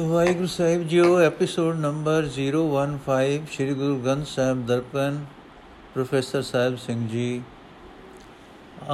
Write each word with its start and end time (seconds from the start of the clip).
ਵਾਹਿਗੁਰੂ 0.00 0.46
ਸਾਹਿਬ 0.46 0.82
JIO 0.88 1.18
episode 1.20 1.76
number 1.76 2.24
015 2.28 3.44
Shri 3.52 3.74
Guru 3.74 3.98
Granth 3.98 4.26
Sahib 4.26 4.66
Darpan, 4.66 5.24
professor 5.94 6.42
Sahib 6.42 6.76
Singh 6.76 7.08
ji. 7.08 7.42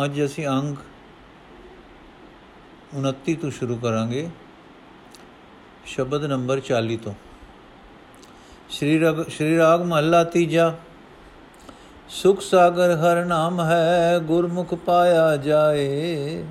ਅੱਜ 0.05 0.25
ਅਸੀਂ 0.25 0.47
ਅੰਗ 0.49 0.77
29 2.95 3.35
ਤੋਂ 3.35 3.51
ਸ਼ੁਰੂ 3.51 3.77
ਕਰਾਂਗੇ, 3.77 4.29
ਸ਼ਬਦ 5.87 6.25
ਨੰਬਰ 6.25 6.61
40 6.61 6.97
ਤੋਂ। 6.97 7.15
ਸ਼੍ਰੀ 8.71 8.99
ਰਗ, 8.99 9.29
ਸ਼੍ਰੀ 9.29 9.59
ਰਾਗ 9.59 9.83
ਮਹੱਲਾ 9.83 10.25
ਤੀਜਾ, 10.25 10.75
ਸੁਖ 12.09 12.41
ਸਾਗਰ 12.41 12.97
ਹਰ 12.97 13.25
ਨਾਮ 13.25 13.61
ਹੈ, 13.61 14.19
ਗੁਰਮੁਖ 14.19 14.75
ਪਾਇਆ 14.75 15.37
ਜਾਏ। 15.37 16.45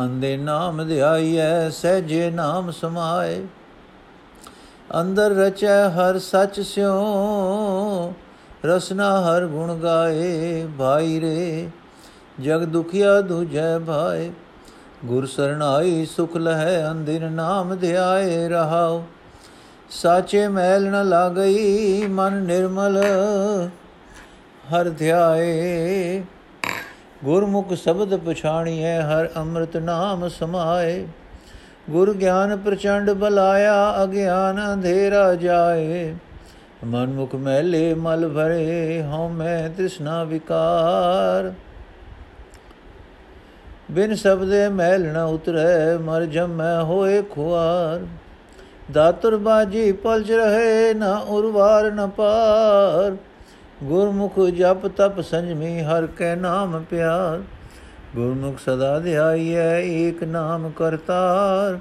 ਅੰਦੇ 0.00 0.36
ਨਾਮ 0.36 0.86
ਧਿਆਈਐ, 0.88 1.68
ਸਹਿਜੇ 1.70 2.30
ਨਾਮ 2.30 2.70
ਸਮਾਏ। 2.70 3.42
ਅੰਦਰ 5.00 5.30
ਰਚੈ 5.30 5.88
ਹਰ 5.88 6.18
ਸੱਚ 6.18 6.60
ਸਿਉ, 6.60 8.12
ਰਸਨਾ 8.64 9.20
ਹਰ 9.20 9.46
ਗੁਣ 9.46 9.74
ਗਾਏ 9.74 10.66
ਭਾਈ 10.78 11.20
ਰੇ। 11.20 11.68
ਜਗ 12.40 12.64
ਦੁਖੀਆ 12.64 13.20
ਦੁਜੈ 13.20 13.78
ਭਾਏ, 13.78 14.30
ਗੁਰ 15.04 15.26
ਸਰਣਾਈ 15.26 16.06
ਸੁਖ 16.06 16.36
ਲਹੈ 16.36 16.90
ਅੰਦਿਨ 16.90 17.32
ਨਾਮ 17.32 17.74
ਧਿਆਏ 17.76 18.48
ਰਹਾਉ। 18.48 19.02
ਸਾਚੇ 19.90 20.48
ਮੈਲ 20.48 20.90
ਨ 20.90 21.08
ਲਾਗਈ, 21.08 22.06
ਮਨ 22.06 22.32
ਨਿਰਮਲ, 22.32 23.02
ਹਰ 24.72 24.88
ਧਿਆਏ। 24.88 26.22
ਗੁਰਮੁਖ 27.26 27.72
ਸ਼ਬਦ 27.72 28.16
ਪਛਾਣੀਐ, 28.16 29.00
ਹਰ 29.00 29.28
ਅੰਮ੍ਰਿਤ 29.36 29.76
ਨਾਮ 29.76 30.28
ਸਮਾਏ। 30.28 31.06
ਗੁਰ 31.90 32.14
ਗਿਆਨ 32.14 32.56
ਪ੍ਰਚੰਡ 32.56 33.10
ਬਲਾਇਆ, 33.10 34.04
ਅਗਿਆਨ 34.04 34.72
ਅੰਧੇਰਾ 34.72 35.34
ਜਾਏ। 35.34 36.14
ਮਨ 36.84 37.06
ਮੁਖ 37.06 37.34
ਮੈਲੇ 37.34 37.94
ਮਲ 37.94 38.28
ਭਰੇ, 38.28 39.02
ਹਉ 39.02 39.28
ਮੈਂ 39.28 39.70
ਤ੍ਰਿਸ਼ਨਾ 39.70 40.24
ਵਿਕਾਰ। 40.24 41.52
ਬਿਨ 43.90 44.14
ਸਬਦੇ 44.14 44.68
ਮੈਲ 44.68 45.12
ਨ 45.12 45.16
ਉਤਰੈ, 45.16 45.98
ਮਰ 45.98 46.24
ਜਮੈ 46.24 46.82
ਹੋਏ 46.82 47.22
ਖੁਆਰ। 47.22 48.06
ਦਾਤਰ 48.92 49.36
ਬਾਜੀ 49.36 49.92
ਪਲਚ 49.92 50.32
ਰਹੇ, 50.32 50.94
ਨਾ 50.94 51.16
ਉਰਵਾਰ 51.18 51.92
ਨ 51.92 52.08
ਪਾਰ। 52.08 53.16
ਗੁਰਮੁਖ 53.84 54.40
ਜਪ 54.40 54.86
ਤਪ 54.86 55.20
ਸੰਜਮੀ 55.20 55.80
ਹਰ 55.80 56.06
ਕੈ 56.06 56.36
ਨਾਮ 56.36 56.84
ਪਿਆਰ। 56.90 57.42
ਗੁਰਮੁਖ 58.16 58.58
ਸਦਾ 58.58 58.98
ਧਿਆਈਐ 59.00 59.80
ਏਕ 59.80 60.24
ਨਾਮ 60.24 60.70
ਕਰਤਾਰ। 60.70 61.78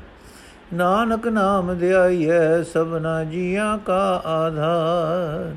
ਨਾਨਕ 0.74 1.28
ਨਾਮ 1.28 1.80
ਧਿਆਈਐ 1.80 2.64
ਸਭਨਾ 2.64 3.24
ਜੀਆਂ 3.24 3.78
ਕਾ 3.78 4.22
ਆਧਾਰ। 4.26 5.54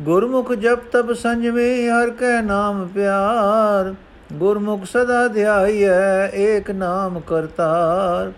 ਗੁਰਮੁਖ 0.00 0.52
ਜਪ 0.52 0.78
ਤਪ 0.92 1.12
ਸੰਜਮੀ 1.12 1.88
ਹਰ 1.88 2.10
ਕੈ 2.10 2.42
ਨਾਮ 2.42 2.88
ਪਿਆਰ। 2.94 3.94
ਗੁਰਮੁਖ 4.32 4.84
ਸਦਾ 4.84 5.28
ਧਿਆਈਐ 5.28 6.26
ਏਕ 6.34 6.70
ਨਾਮ 6.70 7.20
ਕਰਤਾਰ। 7.20 8.32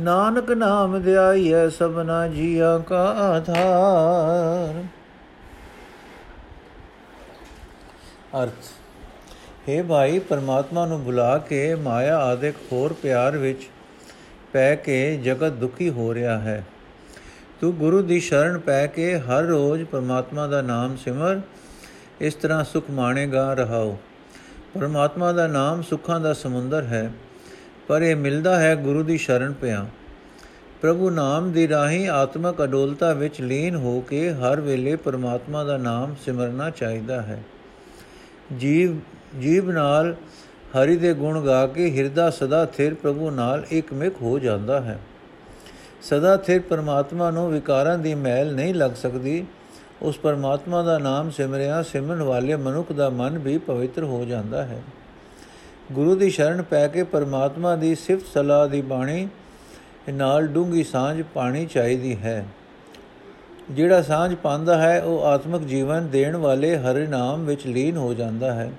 ਨਾਨਕ 0.00 0.50
ਨਾਮ 0.50 1.02
ਧਿਆਈਐ 1.02 1.68
ਸਭਨਾ 1.68 2.28
ਜੀਆਂ 2.28 2.78
ਕਾ 2.78 3.04
ਆਧਾਰ। 3.04 4.99
ਅਰਥ। 8.34 8.68
हे 9.68 9.84
ਭਾਈ, 9.86 10.18
ਪਰਮਾਤਮਾ 10.18 10.86
ਨੂੰ 10.86 11.04
ਬੁਲਾ 11.04 11.38
ਕੇ 11.38 11.74
ਮਾਇਆ 11.74 12.18
ਆਦਿਕ 12.18 12.54
ਹੋਰ 12.72 12.92
ਪਿਆਰ 12.92 13.36
ਵਿੱਚ 13.36 13.68
ਪੈ 14.52 14.74
ਕੇ 14.74 15.16
ਜਗਤ 15.16 15.52
ਦੁਖੀ 15.52 15.90
ਹੋ 15.90 16.14
ਰਿਹਾ 16.14 16.38
ਹੈ। 16.38 16.64
ਤੂੰ 17.60 17.72
ਗੁਰੂ 17.74 18.02
ਦੀ 18.02 18.20
ਸ਼ਰਨ 18.20 18.58
ਪੈ 18.58 18.86
ਕੇ 18.86 19.18
ਹਰ 19.18 19.42
ਰੋਜ਼ 19.42 19.84
ਪਰਮਾਤਮਾ 19.84 20.46
ਦਾ 20.46 20.62
ਨਾਮ 20.62 20.96
ਸਿਮਰ, 20.96 21.40
ਇਸ 22.20 22.34
ਤਰ੍ਹਾਂ 22.34 22.64
ਸੁਖ 22.64 22.84
ਮਾਣੇਗਾ 22.90 23.54
ਰਹਾਓ। 23.54 23.98
ਪਰਮਾਤਮਾ 24.74 25.32
ਦਾ 25.32 25.46
ਨਾਮ 25.46 25.82
ਸੁੱਖਾਂ 25.82 26.20
ਦਾ 26.20 26.32
ਸਮੁੰਦਰ 26.32 26.82
ਹੈ, 26.82 27.10
ਪਰ 27.88 28.02
ਇਹ 28.02 28.16
ਮਿਲਦਾ 28.16 28.58
ਹੈ 28.60 28.74
ਗੁਰੂ 28.76 29.02
ਦੀ 29.02 29.18
ਸ਼ਰਨ 29.18 29.52
ਪਿਆ। 29.52 29.86
ਪ੍ਰਭੂ 30.82 31.10
ਨਾਮ 31.10 31.52
ਦੀ 31.52 31.68
ਰਾਹੀਂ 31.68 32.08
ਆਤਮਕ 32.08 32.64
ਅਡੋਲਤਾ 32.64 33.12
ਵਿੱਚ 33.12 33.40
ਲੀਨ 33.40 33.74
ਹੋ 33.74 34.00
ਕੇ 34.00 34.30
ਹਰ 34.30 34.60
ਵੇਲੇ 34.60 34.96
ਪਰਮਾਤਮਾ 34.96 35.64
ਦਾ 35.64 35.76
ਨਾਮ 35.76 36.14
ਸਿਮਰਨਾ 36.24 36.70
ਚਾਹੀਦਾ 36.70 37.22
ਹੈ। 37.22 37.42
ਜੀਵ 38.58 38.96
ਜੀਵ 39.40 39.70
ਨਾਲ 39.70 40.16
ਹਰੀ 40.76 40.96
ਦੇ 40.96 41.14
ਗੁਣ 41.14 41.40
ਗਾ 41.40 41.66
ਕੇ 41.66 41.96
ਹਿਰਦਾ 41.96 42.30
ਸਦਾ 42.30 42.66
ਥਿਰ 42.66 42.94
ਪ੍ਰਭੂ 42.94 43.30
ਨਾਲ 43.30 43.66
ਇੱਕਮਿਕ 43.70 44.12
ਹੋ 44.22 44.38
ਜਾਂਦਾ 44.38 44.80
ਹੈ। 44.80 44.98
ਸਦਾ 46.02 46.36
ਥਿਰ 46.36 46.60
ਪਰਮਾਤਮਾ 46.60 47.30
ਨੂੰ 47.30 47.52
ਵਿਕਾਰਾਂ 47.52 47.98
ਦੀ 47.98 48.14
ਮੈਲ 48.14 48.54
ਨਹੀਂ 48.54 48.74
ਲੱਗ 48.74 48.90
ਸਕਦੀ। 48.90 49.46
ਉਸ 50.02 50.18
ਪਰਮਾਤਮਾ 50.18 50.82
ਦਾ 50.82 50.98
ਨਾਮ 50.98 51.30
ਸਿਮਰਿਆ, 51.30 51.82
ਸਿਮਰਨ 51.82 52.22
ਵਾਲੇ 52.22 52.56
ਮਨੁੱਖ 52.56 52.92
ਦਾ 52.92 53.10
ਮਨ 53.10 53.38
ਵੀ 53.38 53.58
ਪਵਿੱਤਰ 53.58 54.04
ਹੋ 54.04 54.24
ਜਾਂਦਾ 54.24 54.62
ਹੈ। 54.62 54.82
ਗੁਰੂ 55.92 56.14
ਦੀ 56.14 56.30
ਸ਼ਰਨ 56.30 56.62
ਪੈ 56.62 56.88
ਕੇ 56.88 57.02
ਪਰਮਾਤਮਾ 57.02 57.76
ਦੀ 57.76 57.94
ਸਿਫਤ 57.94 58.26
ਸਲਾਹ 58.34 58.68
ਦੀ 58.68 58.82
ਬਾਣੀ 58.82 59.28
ਨਾਲ 60.12 60.46
ਡੂੰਗੀ 60.46 60.84
ਸਾਂਝ 60.84 61.22
ਪਾਣੀ 61.34 61.66
ਚਾਹੀਦੀ 61.66 62.16
ਹੈ। 62.16 62.46
ਜਿਹੜਾ 63.70 64.02
ਸਾਂਝ 64.02 64.34
ਪਾਉਂਦਾ 64.34 64.76
ਹੈ, 64.82 65.02
ਉਹ 65.02 65.24
ਆਤਮਿਕ 65.24 65.62
ਜੀਵਨ 65.62 66.08
ਦੇਣ 66.08 66.36
ਵਾਲੇ 66.36 66.76
ਹਰਿ 66.76 67.06
ਨਾਮ 67.06 67.44
ਵਿੱਚ 67.44 67.66
ਲੀਨ 67.66 67.96
ਹੋ 67.96 68.14
ਜਾਂਦਾ 68.14 68.52
ਹੈ। 68.54 68.70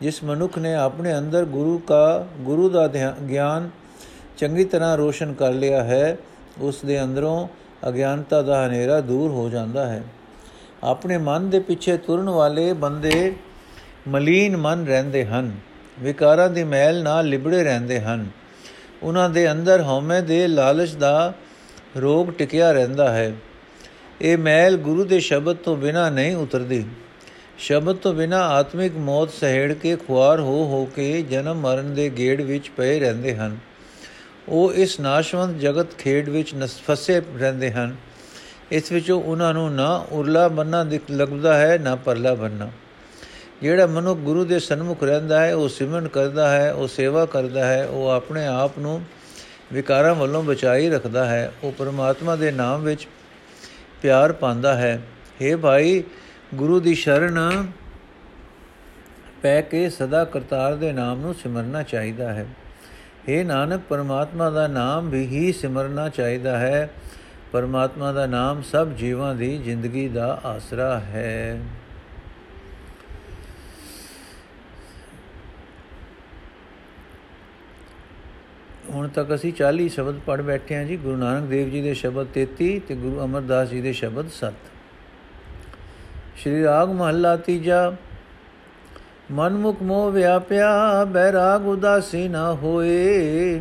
ਜਿਸ 0.00 0.24
ਮਨੁੱਖ 0.24 0.58
ਨੇ 0.58 0.74
ਆਪਣੇ 0.74 1.18
ਅੰਦਰ 1.18 1.44
ਗੁਰੂ 1.44 1.80
ਦਾ 1.88 2.26
ਗੁਰੂ 2.40 2.68
ਦਾ 2.68 2.86
ਗਿਆਨ 3.28 3.70
ਚੰਗੀ 4.36 4.64
ਤਰ੍ਹਾਂ 4.64 4.96
ਰੋਸ਼ਨ 4.96 5.32
ਕਰ 5.32 5.52
ਲਿਆ 5.52 5.84
ਹੈ, 5.84 6.16
ਉਸ 6.58 6.84
ਦੇ 6.86 7.02
ਅੰਦਰੋਂ 7.02 7.48
ਅਗਿਆਨਤਾ 7.88 8.42
ਦਾ 8.42 8.66
ਹਨੇਰਾ 8.66 9.00
ਦੂਰ 9.00 9.30
ਹੋ 9.30 9.48
ਜਾਂਦਾ 9.48 9.86
ਹੈ। 9.86 10.02
ਆਪਣੇ 10.84 11.18
ਮਨ 11.18 11.50
ਦੇ 11.50 11.58
ਪਿੱਛੇ 11.58 11.96
ਤੁਰਨ 11.96 12.28
ਵਾਲੇ 12.28 12.72
ਬੰਦੇ 12.72 13.36
ਮਲੀਨ 14.08 14.56
ਮਨ 14.56 14.86
ਰਹਿੰਦੇ 14.86 15.24
ਹਨ, 15.24 15.52
ਵਿਕਾਰਾਂ 16.00 16.50
ਦੀ 16.50 16.64
ਮੈਲ 16.64 17.02
ਨਾਲ 17.02 17.26
ਲਿਬੜੇ 17.26 17.64
ਰਹਿੰਦੇ 17.64 18.00
ਹਨ। 18.00 18.26
ਉਹਨਾਂ 19.02 19.30
ਦੇ 19.30 19.52
ਅੰਦਰ 19.52 19.82
ਹਉਮੈ 19.82 20.20
ਦੇ 20.20 20.46
ਲਾਲਚ 20.46 20.94
ਦਾ 20.94 21.32
ਰੋਗ 21.96 22.26
ਟਿਕਿਆ 22.28 22.72
ਰਹਿੰਦਾ 22.72 23.12
ਹੈ। 23.12 23.32
ਇਹ 24.24 24.38
ਮੈਲ 24.38 24.76
ਗੁਰੂ 24.76 25.04
ਦੇ 25.04 25.20
ਸ਼ਬਦ 25.20 25.56
ਤੋਂ 25.56 25.76
ਬਿਨਾ 25.76 26.10
ਨਹੀਂ 26.10 26.36
ਉਤਰਦੀ। 26.36 26.84
ਸ਼ਬਦ 27.58 27.96
ਤੋਂ 27.96 28.12
ਬਿਨਾ 28.14 28.38
ਆਤਮਿਕ 28.40 28.96
ਮੌਤ 28.96 29.30
ਸਹਿੜ 29.30 29.72
ਕੇ 29.72 29.96
ਖੁਆਰ 29.96 30.40
ਹੋ 30.40 30.64
ਹੋ 30.64 30.84
ਕੇ 30.84 31.22
ਜਨਮ 31.22 31.56
ਮਰਨ 31.56 31.94
ਦੇ 31.94 32.08
ਗੇੜ 32.10 32.40
ਵਿੱਚ 32.42 32.70
ਪਏ 32.76 33.00
ਰਹਿੰਦੇ 33.00 33.36
ਹਨ। 33.36 33.56
ਉਹ 34.48 34.72
ਇਸ 34.72 35.00
ਨਾਸ਼ਵੰਤ 35.00 35.56
ਜਗਤ 35.56 35.98
ਖੇਡ 35.98 36.28
ਵਿੱਚ 36.28 36.54
ਫਸੇ 36.88 37.20
ਰਹਿੰਦੇ 37.20 37.70
ਹਨ। 37.72 37.96
ਇਸ 38.72 38.92
ਵਿੱਚੋਂ 38.92 39.22
ਉਹਨਾਂ 39.22 39.54
ਨੂੰ 39.54 39.74
ਨਾ 39.74 40.06
ਉਰਲਾ 40.12 40.48
ਬੰਨਾ 40.48 40.84
ਦਿਖ, 40.84 41.02
ਲੱਗਦਾ 41.10 41.58
ਹੈ, 41.58 41.78
ਨਾ 41.78 41.94
ਪਰਲਾ 41.96 42.34
ਬੰਨਾ 42.34 42.70
ਜਿਹੜਾ 43.62 43.86
ਮਨੁ 43.86 44.14
ਗੁਰੂ 44.14 44.44
ਦੇ 44.44 44.58
ਸਨਮੁਖ 44.58 45.02
ਰਹਿੰਦਾ 45.02 45.46
ਹੈ, 45.46 45.54
ਉਹ 45.54 45.68
ਸਿਮਰਨ 45.68 46.08
ਕਰਦਾ 46.08 46.48
ਹੈ, 46.50 46.72
ਉਹ 46.72 46.88
ਸੇਵਾ 46.88 47.26
ਕਰਦਾ 47.26 47.66
ਹੈ, 47.66 47.86
ਉਹ 47.86 48.08
ਆਪਣੇ 48.08 48.46
ਆਪ 48.46 48.78
ਨੂੰ 48.78 49.02
ਵਿਕਾਰਾਂ 49.72 50.14
ਵੱਲੋਂ 50.14 50.42
ਬਚਾਈ 50.42 50.88
ਰੱਖਦਾ 50.90 51.26
ਹੈ। 51.26 51.52
ਉਹ 51.62 51.72
ਪਰਮਾਤਮਾ 51.72 52.36
ਦੇ 52.36 52.50
ਨਾਮ 52.52 52.82
ਵਿੱਚ 52.82 53.06
ਪਿਆਰ 54.04 54.32
ਪਾਉਂਦਾ 54.32 54.76
ਹੈ। 54.76 55.02
हे 55.42 55.58
ਭਾਈ, 55.58 56.02
ਗੁਰੂ 56.54 56.80
ਦੀ 56.80 56.94
ਸ਼ਰਨ 56.94 57.66
ਪੈ 59.42 59.60
ਕੇ 59.60 59.90
ਸਦਾ 59.90 60.24
ਕਰਤਾਰ 60.24 60.74
ਦੇ 60.74 60.92
ਨਾਮ 60.92 61.20
ਨੂੰ 61.20 61.34
ਸਿਮਰਨਾ 61.34 61.82
ਚਾਹੀਦਾ 61.82 62.32
ਹੈ। 62.32 62.46
हे 63.28 63.46
ਨਾਨਕ, 63.46 63.80
ਪਰਮਾਤਮਾ 63.88 64.50
ਦਾ 64.50 64.66
ਨਾਮ 64.66 65.08
ਵੀ 65.08 65.26
ਹੀ 65.26 65.52
ਸਿਮਰਨਾ 65.52 66.08
ਚਾਹੀਦਾ 66.08 66.58
ਹੈ। 66.58 66.90
ਪਰਮਾਤਮਾ 67.52 68.12
ਦਾ 68.12 68.26
ਨਾਮ 68.26 68.62
ਸਭ 68.62 68.88
ਜੀਵਾਂ 68.88 69.34
ਦੀ 69.34 69.58
ਜ਼ਿੰਦਗੀ 69.58 70.08
ਦਾ 70.08 70.40
ਆਸਰਾ 70.44 71.00
ਹੈ। 71.00 71.60
ਹੁਣ 78.90 79.08
ਤੱਕ 79.08 79.34
ਅਸੀਂ 79.34 79.52
40 79.52 79.88
ਸ਼ਬਦ 79.88 80.18
ਪੜ 80.26 80.40
ਬੈਠੇ 80.40 80.76
ਹਾਂ 80.76 80.84
ਜੀ, 80.84 80.96
ਗੁਰੂ 80.96 81.16
ਨਾਨਕ 81.16 81.48
ਦੇਵ 81.48 81.70
ਜੀ 81.70 81.80
ਦੇ 81.80 81.94
ਸ਼ਬਦ 81.94 82.26
33 82.34 82.78
ਤੇ 82.88 82.94
ਗੁਰੂ 82.94 83.24
ਅਮਰਦਾਸ 83.24 83.68
ਜੀ 83.68 83.80
ਦੇ 83.80 83.92
ਸ਼ਬਦ 83.92 84.30
7 84.30 84.52
ਸ਼੍ਰੀ 86.36 86.64
ਰਾਗ 86.64 86.88
ਮਹੱਲਾ 86.88 87.36
ਤੀਜਾ, 87.36 87.96
ਮਨਮੁਖ 89.30 89.82
ਮੋਹ 89.82 90.10
ਵਿਆਪਿਆ, 90.10 91.04
ਬੈਰਾਗ 91.04 91.66
ਉਦਾਸੀ 91.66 92.28
ਨਾ 92.28 92.54
ਹੋਏ। 92.54 93.60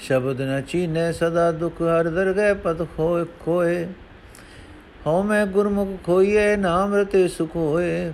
ਸ਼ਬਦ 0.00 0.40
ਨ 0.40 0.62
ਚੀਨੇ, 0.62 1.12
ਸਦਾ 1.12 1.52
ਦੁਖ 1.52 1.82
ਹਰ 1.82 2.08
ਦਰਗਹਿ 2.08 2.54
ਪਤ 2.54 2.82
ਖੋਏ 2.96 3.24
ਖੋਏ। 3.40 3.86
ਹਉ 5.06 5.22
ਮੈਂ 5.22 5.46
ਗੁਰਮੁਖ 5.46 5.88
ਖੋਈਏ 6.04 6.56
ਨਾਮ 6.56 6.94
ਰਤੇ 6.94 7.28
ਸੁਖ 7.28 7.56
ਹੋਏ। 7.56 8.12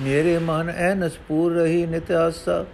ਮੇਰੇ 0.00 0.38
ਮਨ 0.38 0.70
ਐਨਸ 0.70 1.12
ਪੂਰ 1.28 1.52
ਰਹੀ 1.52 1.86
ਨਿਤ 1.86 2.10
ਆਸਾ। 2.10 2.64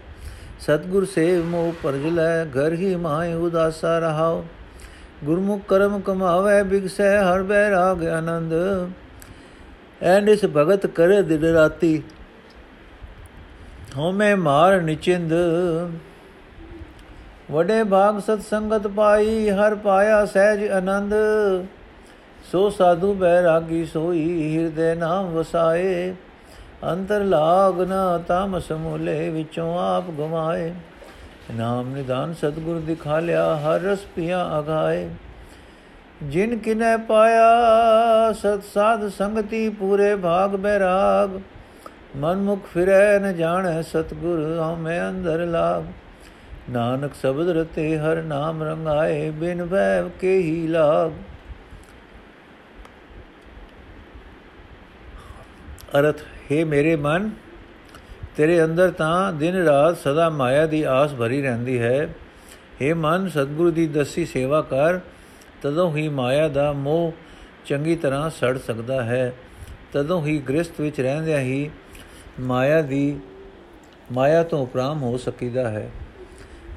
ਸਤਗੁਰ 0.63 1.05
ਸੇਵ 1.05 1.45
ਮੋਹ 1.45 1.73
ਪਰਜ 1.83 2.05
ਲੈ, 2.07 2.45
ਘਰ 2.47 2.73
ਹੀ 2.73 2.95
ਮਾਇ 2.97 3.33
ਉਦਾਸਾ 3.35 3.99
ਰਹਾਓ। 3.99 4.45
ਗੁਰਮੁਖ 5.25 5.63
ਕਰਮ 5.69 5.99
ਕਮਾਵੇ, 6.01 6.63
ਬਿਗਸੈ 6.63 7.17
ਹਰ 7.23 7.43
ਬੈਰਾਗ 7.43 8.05
ਆਨੰਦ। 8.09 8.53
ਐਂਡ 10.03 10.29
ਇਸ 10.29 10.45
ਭਗਤ 10.47 10.87
ਕਰੇ 10.87 11.21
ਦਿਨ 11.23 11.45
ਰਾਤੀ, 11.45 12.03
ਹਉਮੈ 13.97 14.35
ਮਾਰ 14.37 14.81
ਨਿਚਿੰਦ। 14.81 15.33
ਵਡੇ 17.51 17.83
ਭਾਗ 17.85 18.19
ਸਤ 18.21 18.41
ਸੰਗਤ 18.41 18.87
ਪਾਈ, 18.87 19.51
ਹਰ 19.51 19.75
ਪਾਇਆ 19.75 20.25
ਸਹਿਜ 20.27 20.69
ਆਨੰਦ। 20.71 21.15
ਸੋ 22.53 22.69
ਸਾਧੂ 22.71 23.15
ਬੈਰਾਗੀ 23.15 23.85
ਸੋਈ, 23.85 24.57
ਹਿਰਦੇ 24.57 24.95
ਨਾਮ 24.95 25.33
ਵਸਾਏ। 25.35 26.15
ਅੰਤਰ 26.91 27.21
ਲਾਗ 27.21 27.81
ਨਾ 27.81 28.19
ਤਾਮਸ 28.19 28.73
ਮੂਲੇ 28.73 29.29
ਵਿੱਚੋਂ 29.31 29.97
ਆਪ 29.97 30.05
ਗਵਾਏ। 30.11 30.73
ਨਾਮ 31.55 31.95
ਨਿਦਾਨ 31.95 32.35
ਸਤਗੁਰ 32.35 32.81
ਦਿਖਾ 32.81 33.21
ਲਿਆ 33.21 33.57
ਹਰ 33.57 33.81
ਰਸ 33.81 33.99
ਪਿਆ 34.17 34.59
ਅਗਾਏ। 34.59 35.09
ਜਿਨ 36.23 36.59
ਕਿਨੈ 36.59 36.97
ਪਾਇਆ, 36.97 38.33
ਸਤ 38.33 38.65
ਸਾਧ 38.75 39.09
ਸੰਗਤੀ 39.09 39.69
ਪੂਰੇ 39.69 40.17
ਭਾਗ 40.17 40.51
ਬੈਰਾਗ। 40.51 41.41
ਮਨ 42.17 42.37
ਮੁਖ 42.37 42.67
ਫਿਰੈ, 42.75 43.19
ਨ 43.19 43.37
ਜਾਣੈ 43.37 43.83
ਸਤਗੁਰ 43.83 44.61
ਹਮੇ 44.61 45.01
ਅੰਦਰ 45.01 45.47
ਲਾਗ। 45.47 45.83
ਨਾਨਕ 46.71 47.13
ਸ਼ਬਦ 47.21 47.49
ਰਤੇ 47.49 47.99
ਹਰ 47.99 48.23
ਨਾਮ 48.23 48.63
ਰੰਗਾਏ, 48.63 49.31
ਬਿਨ 49.31 49.67
ਭੈ 49.67 50.03
ਕੇ 50.03 50.39
ਹੀ 50.39 50.67
ਲਾਗ। 50.67 51.11
ਅਰਥ, 55.99 56.21
ਹੈ 56.53 56.65
ਮੇਰੇ 56.65 56.97
ਮਨ, 56.97 57.31
ਤੇਰੇ 58.37 58.65
ਅੰਦਰ 58.65 58.91
ਤਾਂ 58.91 59.33
ਦਿਨ 59.33 59.55
ਰਾਤ 59.55 59.97
ਸਦਾ 59.97 60.31
ਮਾਇਆ 60.31 60.67
ਦੀ 60.67 60.83
ਆਸ 60.83 61.15
ਭਰੀ 61.15 61.43
ਰਹਿੰਦੀ 61.43 61.81
ਹੈ। 61.81 62.15
हे 62.83 62.97
ਮਨ, 62.97 63.29
ਸਤਗੁਰੂ 63.29 63.71
ਦੀ 63.71 63.87
ਦਸੀ 63.87 64.25
ਸੇਵਾ 64.25 64.61
ਕਰ, 64.63 64.99
ਤਦੋਂ 65.63 65.97
ਹੀ 65.97 66.09
ਮਾਇਆ 66.09 66.49
ਦਾ 66.49 66.73
ਮੋਹ 66.73 67.13
ਚੰਗੀ 67.67 67.97
ਤਰ੍ਹਾਂ 67.97 68.31
ਸੜ 68.31 68.59
ਸਕਦਾ 68.59 69.03
ਹੈ। 69.03 69.33
ਤਦੋਂ 69.93 70.27
ਹੀ 70.27 70.39
ਗ੍ਰਸਥ 70.39 70.81
ਵਿੱਚ 70.81 71.01
ਰਹਿੰਦਿਆਂ 71.01 71.41
ਹੀ 71.41 71.71
ਮਾਇਆ 72.41 72.83
ਦੀ, 72.83 73.19
ਮਾਇਆ 74.13 74.43
ਤੋਂ 74.43 74.63
ਉਪਰਾਮ 74.63 75.03
ਹੋ 75.03 75.17
ਸਕੀਦਾ 75.17 75.69
ਹੈ। 75.71 75.91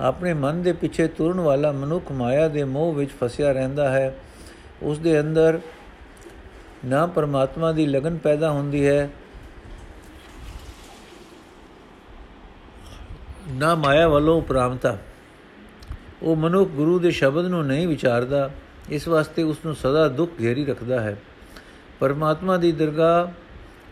ਆਪਣੇ 0.01 0.33
ਮਨ 0.33 0.61
ਦੇ 0.61 0.73
ਪਿੱਛੇ 0.73 1.07
ਤੁਰਨ 1.07 1.39
ਵਾਲਾ 1.39 1.71
ਮਨੁੱਖ 1.71 2.11
ਮਾਇਆ 2.11 2.47
ਦੇ 2.47 2.63
ਮੋਹ 2.63 2.94
ਵਿੱਚ 2.94 3.11
ਫਸਿਆ 3.23 3.51
ਰਹਿੰਦਾ 3.51 3.89
ਹੈ। 3.89 4.15
ਉਸ 4.81 5.00
ਦੇ 5.00 5.19
ਅੰਦਰ 5.19 5.59
ਨਾ 6.85 7.05
ਪਰਮਾਤਮਾ 7.05 7.71
ਦੀ 7.71 7.85
ਲਗਨ 7.85 8.17
ਪੈਦਾ 8.17 8.51
ਹੁੰਦੀ 8.51 8.85
ਹੈ, 8.87 9.09
ਨਾ 13.49 13.73
ਮਾਇਆ 13.75 14.07
ਵੱਲੋਂ 14.07 14.37
ਉਪਰਾਮਤਾ। 14.37 14.97
ਉਹ 16.23 16.35
ਮਨੁੱਖ 16.35 16.69
ਗੁਰੂ 16.71 16.99
ਦੇ 16.99 17.11
ਸ਼ਬਦ 17.11 17.45
ਨੂੰ 17.45 17.65
ਨਹੀਂ 17.65 17.87
ਵਿਚਾਰਦਾ, 17.87 18.49
ਇਸ 18.89 19.07
ਵਾਸਤੇ 19.07 19.43
ਉਸ 19.43 19.57
ਨੂੰ 19.65 19.75
ਸਦਾ 19.75 20.07
ਦੁੱਖ 20.07 20.31
ਘੇਰੀ 20.41 20.65
ਰੱਖਦਾ 20.65 20.99
ਹੈ। 21.01 21.17
ਪਰਮਾਤਮਾ 21.99 22.57
ਦੀ 22.57 22.71
ਦਰਗਾਹ 22.71 23.27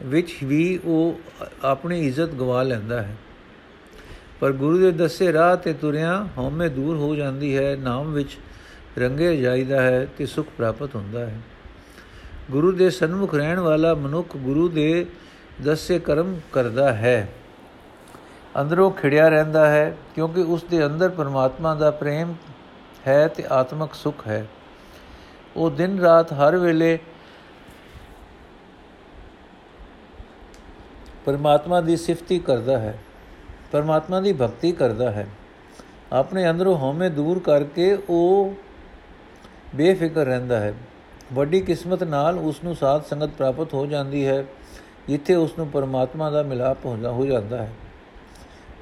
ਵਿੱਚ 0.05 0.33
ਵੀ 0.43 0.79
ਉਹ 0.85 1.19
ਆਪਣੀ 1.63 2.07
ਇੱਜ਼ਤ 2.07 2.29
ਗਵਾ 2.29 2.63
ਲੈਂਦਾ 2.63 3.01
ਹੈ। 3.01 3.15
ਪਰ 4.39 4.51
ਗੁਰੂ 4.51 4.77
ਦੇ 4.77 4.91
ਦੱਸੇ 4.91 5.31
ਰਾਹ 5.33 5.55
ਤੇ 5.57 5.73
ਤੁਰਿਆ 5.73 6.27
ਹਉਮੈ 6.37 6.67
ਦੂਰ 6.67 6.95
ਹੋ 6.95 7.15
ਜਾਂਦੀ 7.15 7.55
ਹੈ, 7.57 7.75
ਨਾਮ 7.75 8.13
ਵਿੱਚ 8.13 8.37
ਰੰਗੇ 8.97 9.35
ਜਾਈਦਾ 9.37 9.81
ਹੈ 9.81 10.05
ਤੇ 10.17 10.25
ਸੁਖ 10.25 10.47
ਪ੍ਰਾਪਤ 10.57 10.95
ਹੁੰਦਾ 10.95 11.25
ਹੈ। 11.25 11.37
ਗੁਰੂ 12.51 12.71
ਦੇ 12.71 12.89
ਸਨਮੁਖ 12.89 13.33
ਰਹਿਣ 13.35 13.59
ਵਾਲਾ 13.59 13.93
ਮਨੁੱਖ 13.93 14.35
ਗੁਰੂ 14.37 14.67
ਦੇ 14.69 15.05
ਦੱਸੇ 15.61 15.99
ਕਰਮ 15.99 16.35
ਕਰਦਾ 16.51 16.91
ਹੈ। 16.93 17.29
ਅੰਦਰੋਂ 18.61 18.89
ਖਿੜਿਆ 18.91 19.27
ਰਹਿੰਦਾ 19.29 19.67
ਹੈ, 19.69 19.95
ਕਿਉਂਕਿ 20.15 20.41
ਉਸ 20.41 20.63
ਦੇ 20.63 20.85
ਅੰਦਰ 20.85 21.09
ਪਰਮਾਤਮਾ 21.09 21.73
ਦਾ 21.75 21.91
ਪ੍ਰੇਮ 21.91 22.33
ਹੈ 23.07 23.27
ਤੇ 23.27 23.43
ਆਤਮਿਕ 23.51 23.93
ਸੁਖ 23.93 24.27
ਹੈ। 24.27 24.45
ਉਹ 25.55 25.69
ਦਿਨ 25.71 25.99
ਰਾਤ 25.99 26.33
ਹਰ 26.33 26.55
ਵੇਲੇ 26.57 26.97
ਪਰਮਾਤਮਾ 31.25 31.81
ਦੀ 31.81 31.97
ਸਿਫਤੀ 31.97 32.39
ਕਰਦਾ 32.39 32.77
ਹੈ, 32.79 32.97
ਪਰਮਾਤਮਾ 33.71 34.19
ਦੀ 34.19 34.33
ਭਗਤੀ 34.33 34.71
ਕਰਦਾ 34.71 35.11
ਹੈ। 35.11 35.27
ਆਪਣੇ 36.13 36.49
ਅੰਦਰੋਂ 36.49 36.77
ਹਉਮੈ 36.77 37.09
ਦੂਰ 37.09 37.39
ਕਰਕੇ 37.39 37.97
ਉਹ 38.09 38.53
ਬੇਫਿਕਰ 39.75 40.25
ਰਹਿੰਦਾ 40.25 40.59
ਹੈ। 40.59 40.73
ਵੱਡੀ 41.33 41.61
ਕਿਸਮਤ 41.61 42.03
ਨਾਲ 42.03 42.39
ਉਸ 42.39 42.63
ਨੂੰ 42.63 42.75
ਸਾਧ 42.75 43.03
ਸੰਗਤ 43.03 43.29
ਪ੍ਰਾਪਤ 43.29 43.73
ਹੋ 43.73 43.85
ਜਾਂਦੀ 43.85 44.27
ਹੈ, 44.27 44.45
ਜਿੱਥੇ 45.07 45.35
ਉਸ 45.35 45.57
ਨੂੰ 45.57 45.67
ਪਰਮਾਤਮਾ 45.67 46.29
ਦਾ 46.29 46.43
ਮਿਲਾਪ 46.43 46.85
ਹੋ 46.85 47.25
ਜਾਂਦਾ 47.25 47.57
ਹੈ। 47.57 47.71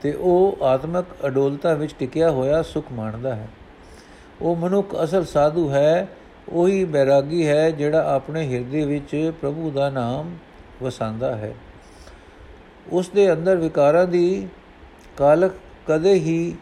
ਤੇ 0.01 0.13
ਉਹ 0.13 0.57
ਆਤਮਿਕ 0.61 1.05
ਅਡੋਲਤਾ 1.25 1.73
ਵਿੱਚ 1.73 1.95
ਟਿਕਿਆ 1.99 2.31
ਹੋਇਆ 2.31 2.61
ਸੁਖ 2.61 2.85
ਮਾਣਦਾ 2.91 3.35
ਹੈ। 3.35 3.47
ਉਹ 4.41 4.55
ਮਨੁੱਖ 4.55 5.03
ਅਸਲ 5.03 5.25
ਸਾਧੂ 5.25 5.69
ਹੈ, 5.69 6.07
ਉਹੀ 6.49 6.85
ਬੈਰਾਗੀ 6.85 7.47
ਹੈ 7.47 7.71
ਜਿਹੜਾ 7.71 8.15
ਆਪਣੇ 8.15 8.53
ਹਿਰਦੇ 8.53 8.85
ਵਿੱਚ 8.85 9.31
ਪ੍ਰਭੂ 9.41 9.71
ਦਾ 9.71 9.89
ਨਾਮ 9.89 10.37
ਵਸਾਉਂਦਾ 10.83 11.35
ਹੈ। 11.35 11.53
ਉਸ 12.91 13.09
ਦੇ 13.09 13.33
ਅੰਦਰ 13.33 13.55
ਵਿਕਾਰਾਂ 13.55 14.07
ਦੀ 14.07 14.47
ਕਾਲਕ 15.17 15.51
ਕਦੇ 15.87 16.13
ਹੀ 16.13 16.55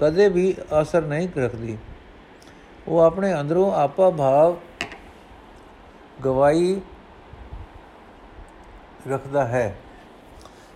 ਕਦੇ 0.00 0.28
ਵੀ 0.28 0.54
ਅਸਰ 0.82 1.02
ਨਹੀਂ 1.02 1.28
ਰੱਖਦੀ। 1.38 1.78
ਉਹ 2.88 2.98
ਆਪਣੇ 2.98 3.40
ਅੰਦਰੋਂ 3.40 3.72
ਆਪਾ 3.72 4.10
ਭਾਵ 4.10 4.56
ਗਵਾਈ 6.24 6.80
ਰੱਖਦਾ 9.10 9.44
ਹੈ। 9.46 9.76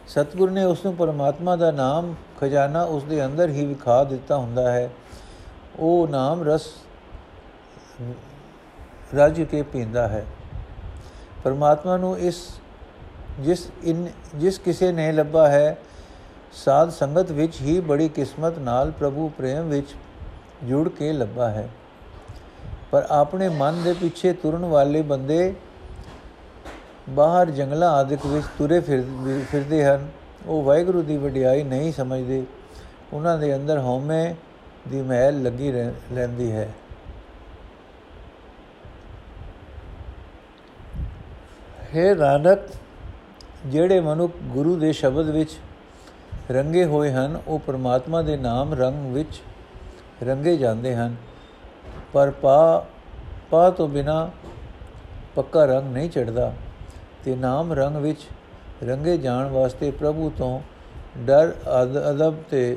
ਸਤਿਗੁਰ 0.08 0.50
ਨੇ 0.50 0.64
ਉਸ 0.64 0.84
ਨੂੰ 0.84 0.94
ਪਰਮਾਤਮਾ 0.94 1.56
ਦਾ 1.56 1.70
ਨਾਮ 1.70 2.14
ਖਜ਼ਾਨਾ 2.40 2.82
ਉਸ 2.82 3.02
ਦੇ 3.02 3.24
ਅੰਦਰ 3.24 3.48
ਹੀ 3.48 3.66
ਵਿਖਾ 3.66 4.04
ਦਿੱਤਾ 4.04 4.36
ਹੁੰਦਾ 4.36 4.72
ਹੈ। 4.72 4.90
ਉਹ 5.78 6.08
ਨਾਮ 6.08 6.48
ਰਸ 6.48 6.72
ਰਾਜ 9.16 9.42
ਕੇ 9.42 9.62
ਪੀਂਦਾ 9.62 10.08
ਹੈ। 10.08 10.26
ਪਰਮਾਤਮਾ 11.44 11.96
ਨੂੰ 11.96 12.18
ਇਸ, 12.18 12.60
ਜਿਸ 13.40 13.70
ਇਨ, 13.82 14.08
ਜਿਸ 14.34 14.58
ਕਿਸੇ 14.58 14.92
ਨੇ 14.92 15.12
ਲੱਭਾ 15.12 15.48
ਹੈ, 15.48 15.78
ਸਾਧ 16.52 16.90
ਸੰਗਤ 16.90 17.30
ਵਿੱਚ 17.30 17.60
ਹੀ 17.60 17.80
ਬੜੀ 17.80 18.08
ਕਿਸਮਤ 18.08 18.58
ਨਾਲ 18.58 18.90
ਪ੍ਰਭੂ 18.90 19.28
ਪ੍ਰੇਮ 19.28 19.68
ਵਿੱਚ 19.68 19.94
ਜੁੜ 20.64 20.88
ਕੇ 20.88 21.12
ਲੱਭਾ 21.12 21.48
ਹੈ। 21.48 21.68
ਪਰ 22.94 23.06
ਆਪਣੇ 23.10 23.48
ਮਨ 23.48 23.82
ਦੇ 23.82 23.92
ਪਿੱਛੇ 23.92 24.32
ਤੁਰਨ 24.32 24.64
ਵਾਲੇ 24.64 25.02
ਬੰਦੇ 25.02 25.54
ਬਾਹਰ 27.08 27.50
ਜੰਗਲਾਂ 27.50 27.90
ਆਦਿਕ 27.90 28.26
ਵਿੱਚ 28.26 28.46
ਤੁਰੇ 28.58 28.80
ਫਿਰਦੇ 29.50 29.84
ਹਨ। 29.84 30.08
ਉਹ 30.46 30.62
ਵਾਹਿਗੁਰੂ 30.62 31.02
ਦੀ 31.02 31.16
ਵਡਿਆਈ 31.16 31.62
ਨਹੀਂ 31.62 31.92
ਸਮਝਦੇ। 31.92 32.44
ਉਹਨਾਂ 33.12 33.38
ਦੇ 33.38 33.56
ਅੰਦਰ 33.56 33.78
ਹਉਮੈ 33.78 34.34
ਦੀ 34.88 35.02
ਮਹਿਲ 35.02 35.42
ਲੱਗੀ 35.42 35.72
ਰਹਿੰਦੀ 35.72 36.52
ਹੈ। 36.52 36.68
ਹੈ 41.96 42.14
ਨਾਨਕ, 42.14 42.58
ਜਿਹੜੇ 43.66 44.00
ਮਨੁੱਖ 44.00 44.32
ਗੁਰੂ 44.44 44.76
ਦੇ 44.76 44.92
ਸ਼ਬਦ 44.92 45.30
ਵਿੱਚ 45.30 45.58
ਰੰਗੇ 46.50 46.84
ਹੋਏ 46.84 47.12
ਹਨ, 47.12 47.40
ਉਹ 47.46 47.58
ਪ੍ਰਮਾਤਮਾ 47.58 48.22
ਦੇ 48.22 48.36
ਨਾਮ 48.36 48.74
ਰੰਗ 48.74 49.14
ਵਿੱਚ 49.14 49.42
ਰੰਗੇ 50.22 50.56
ਜਾਂਦੇ 50.56 50.96
ਹਨ। 50.96 51.16
ਪਰ 52.12 52.30
ਪਾ 52.30 52.86
ਪਾ 53.54 53.68
ਤੋਂ 53.70 53.86
ਬਿਨਾ 53.88 54.30
ਪੱਕਾ 55.34 55.64
ਰੰਗ 55.64 55.92
ਨਹੀਂ 55.92 56.08
ਚੜਦਾ 56.10 56.52
ਤੇ 57.24 57.34
ਨਾਮ 57.36 57.72
ਰੰਗ 57.72 57.96
ਵਿੱਚ 57.96 58.20
ਰੰਗੇ 58.84 59.16
ਜਾਣ 59.18 59.48
ਵਾਸਤੇ 59.48 59.90
ਪ੍ਰਭੂ 59.90 60.30
ਤੋਂ 60.30 60.60
ਡਰ 61.18 61.52
ਅਦਬ 62.10 62.42
ਤੇ 62.50 62.76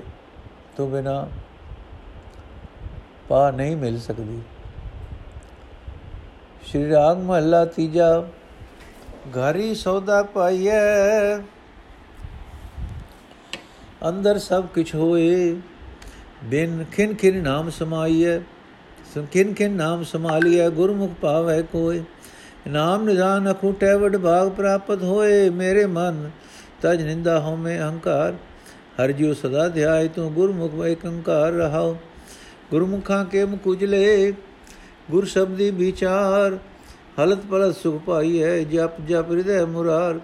ਤੋਂ 0.78 0.88
ਬਿਨਾ 0.90 1.28
ਪਾ 3.30 3.50
ਨਹੀਂ 3.52 3.76
ਮਿਲ 3.78 4.00
ਸਕਦੀ। 4.00 4.42
ਸ਼੍ਰੀ 6.64 6.90
ਰਾਗ 6.90 7.18
ਮਹੱਲਾ 7.20 7.64
ਤੀਜਾ, 7.66 8.22
ਘਰੀ 9.30 9.74
ਸੌਦਾ 9.76 10.22
ਪਾਈਐ, 10.24 11.38
ਅੰਦਰ 14.10 14.40
ਸਭ 14.40 14.66
ਕੁਝ 14.66 14.94
ਹੋਏ, 14.96 15.56
ਬਿਨ 16.44 16.86
ਖਿਨ 16.92 17.16
ਖਿਨ 17.16 17.42
ਨਾਮ 17.44 17.70
ਸਮਾਈਐ। 17.70 18.38
ਸੁਖਿਨ 19.14 19.54
ਖਿਨ 19.54 19.72
ਨਾਮ 19.72 20.04
ਸਮਾਲੀਐ 20.04 20.70
ਗੁਰਮੁਖ 20.70 21.12
ਪਾਵੈ 21.22 21.62
ਕੋਏ 21.62 22.04
ਨਾਮ 22.68 23.04
ਨਿਦਾਨ 23.04 23.52
ਅਖੂਟੈ, 23.52 23.96
ਵਡ 23.98 24.18
ਭਾਗ 24.18 24.50
ਪ੍ਰਾਪਤ 24.50 25.04
ਹੋਏ 25.04 25.50
ਮੇਰੇ 25.50 25.86
ਮਨ 25.86 26.30
ਤਜ 26.82 27.02
ਨਿੰਦਾ 27.02 27.40
ਹੋਮੇ 27.40 27.80
ਅਹੰਕਾਰ 27.80 28.34
ਹਰ 29.02 29.12
ਜਿਉ 29.12 29.34
ਸਦਾ 29.34 29.68
ਧਿਆਇ, 29.68 30.08
ਤੂੰ 30.08 30.34
ਗੁਰਮੁਖ 30.34 30.86
ਏਕੰਕਾਰ 30.86 31.52
ਰਹਾਉ। 31.52 31.96
ਗੁਰਮੁਖਾਂ 32.72 33.26
ਕੇ 33.26 33.46
ਮੁਕੁਜਲੇ 33.46 34.34
ਗੁਰ 35.12 35.26
ਸ਼ਬਦੀ 35.26 35.72
ਵਿਚਾਰ। 35.72 36.58
ਹਲਤ 37.24 37.46
ਪਲਤ 37.46 37.76
ਸੁਖ 37.76 38.02
ਪਾਈਐ, 38.02 38.64
ਜਪ 38.64 39.02
ਜਪ 39.08 39.32
ਹਿਰਦੈ 39.32 39.66
ਮੁਰਾਰ। 39.66 40.20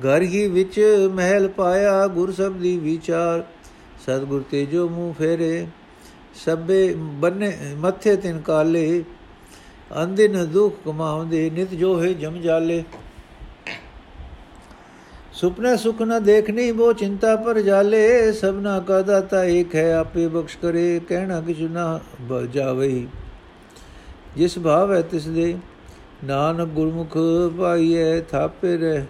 ਘਰ 0.00 0.22
ਹੀ 0.22 0.48
ਵਿੱਚ 0.48 0.80
ਮਹਿਲ 1.12 1.48
ਪਾਇਆ, 1.48 2.06
ਗੁਰ 2.06 2.32
ਸਬਦੀ 2.32 2.78
ਵਿਚਾਰ। 2.78 3.44
ਸਤਗੁਰ 4.02 4.44
ਤੇ 4.50 4.66
ਜੋ 4.66 4.88
ਮੂੰਹ 4.88 5.14
ਫੇਰੇ। 5.14 5.66
ਸਭੇ 6.34 6.94
ਬੰਨੇ 6.94 7.52
ਮੱਥੇ 7.76 8.16
ਤਿਨ 8.16 8.40
ਕਾਲੇ 8.40 9.04
ਅੰਦਿਨ 10.02 10.44
ਦੁਖ 10.46 10.76
ਕਮਾਉਂਦੇ, 10.84 11.50
ਨਿਤ 11.50 11.70
ਜੋ 11.70 12.00
ਹੈ 12.02 12.12
ਜਮ 12.12 12.40
ਜਾਲੇ। 12.40 12.82
ਸੁਪਨੇ 15.32 15.76
ਸੁਖ 15.76 16.02
ਨ 16.02 16.22
ਦੇਖਣੀ 16.22 16.70
ਬੋ 16.72 16.92
ਚਿੰਤਾ 16.92 17.34
ਪਰ 17.36 17.60
ਜਾਲੇ, 17.60 18.32
ਸਭਨਾ 18.32 18.78
ਕਾ 18.80 19.00
ਦਾਤਾ 19.02 19.44
ਏਕ 19.44 19.74
ਹੈ 19.74 19.94
ਆਪੇ 19.94 20.26
ਬਖਸ਼ 20.28 20.56
ਕਰੇ, 20.58 21.00
ਕਹਿਣਾ 21.08 21.40
ਕਿਛ 21.40 21.60
ਨਾ 21.60 22.00
ਜਾਵੇ। 22.50 23.06
ਜਿਸ 24.36 24.58
ਭਾਵ 24.58 24.92
ਹੈ 24.92 25.00
ਤਿਸ 25.02 25.28
ਦੇ, 25.28 25.54
ਨਾਨਕ 26.24 26.68
ਗੁਰਮੁਖ 26.68 27.16
ਪਾਈਐ 27.58 28.20
ਥਾਪੇ 28.20 28.76
ਰਹਿ। 28.76 29.04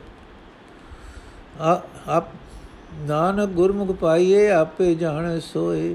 ਆਪ, 2.08 2.28
ਨਾਨਕ 3.00 3.48
ਗੁਰਮੁਖ 3.50 3.92
ਪਾਈਏ 3.92 4.48
ਆਪੇ 4.50 4.94
ਜਾਣ 4.94 5.38
ਸੋਏ। 5.40 5.94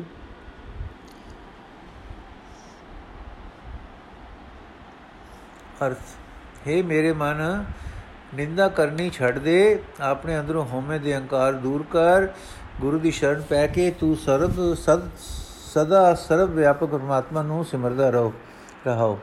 ਅਰਥ, 5.86 5.98
ਹੈ 6.68 6.82
ਮੇਰੇ 6.84 7.14
ਮਨ, 7.14 7.66
ਨਿੰਦਾ 8.36 8.68
ਕਰਨੀ 8.68 9.10
ਛੱਡ 9.10 9.38
ਦੇ, 9.40 9.80
ਆਪਣੇ 10.02 10.40
ਅੰਦਰੋਂ 10.40 10.66
ਹਉਮੈ 10.66 10.98
ਦੇ 10.98 11.14
ਅਹੰਕਾਰ 11.14 11.54
ਦੂਰ 11.54 11.84
ਕਰ, 11.92 12.28
ਗੁਰੂ 12.82 13.00
ਦੀ 13.00 13.12
ਸ਼ਰਨ 13.12 13.42
ਪੈ 13.42 13.66
ਕੇ 13.68 13.90
ਤੂੰ 13.92 14.16
ਸਰਬ, 14.16 14.74
ਸਦ, 14.74 15.10
ਸਦਾ 15.74 16.14
ਸਰਬ 16.16 16.50
ਵਿਆਪਕ 16.50 16.88
ਪਰਮਾਤਮਾ 16.88 17.42
ਨੂੰ 17.42 17.64
ਸਿਮਰਦਾ 17.66 18.10
ਰਹੋ, 18.10 18.34
ਰਹਾਓ। 18.88 19.20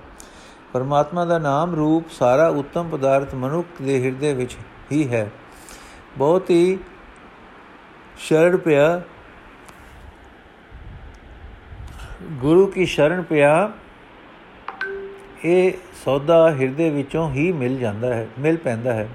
ਪਰਮਾਤਮਾ 0.73 1.25
ਦਾ 1.25 1.39
ਨਾਮ 1.39 1.75
ਰੂਪ 1.75 2.11
ਸਾਰਾ 2.11 2.49
ਉੱਤਮ 2.49 2.89
ਪਦਾਰਥ 2.89 3.35
ਮਨੁੱਖ 3.35 3.83
ਦੇ 3.83 4.03
ਹਿਰਦੇ 4.05 4.33
ਵਿੱਚ 4.35 4.57
ਹੀ 4.93 5.09
ਹੈ। 5.13 5.31
ਬਹੁਤ 6.19 6.51
ਹੀ 6.51 6.79
ਸ਼ਰਨ 8.19 8.57
ਪਿਆ, 8.57 9.01
ਗੁਰੂ 12.33 12.67
ਕੀ 12.67 12.87
ਸ਼ਰਨ 12.87 13.23
ਪਿਆ 13.23 13.73
ਇਹ 15.45 15.73
ਸੌਦਾ 16.05 16.51
ਹਿਰਦੇ 16.51 16.91
ਵਿੱਚੋਂ 16.91 17.31
ਹੀ 17.31 17.53
ਮਿਲ 17.53 17.79
ਜਾਂਦਾ 17.79 18.15
ਹੈ, 18.15 18.27
ਮਿਲ 18.39 18.57
ਪੈਂਦਾ 18.57 18.93
ਹੈ। 18.93 19.09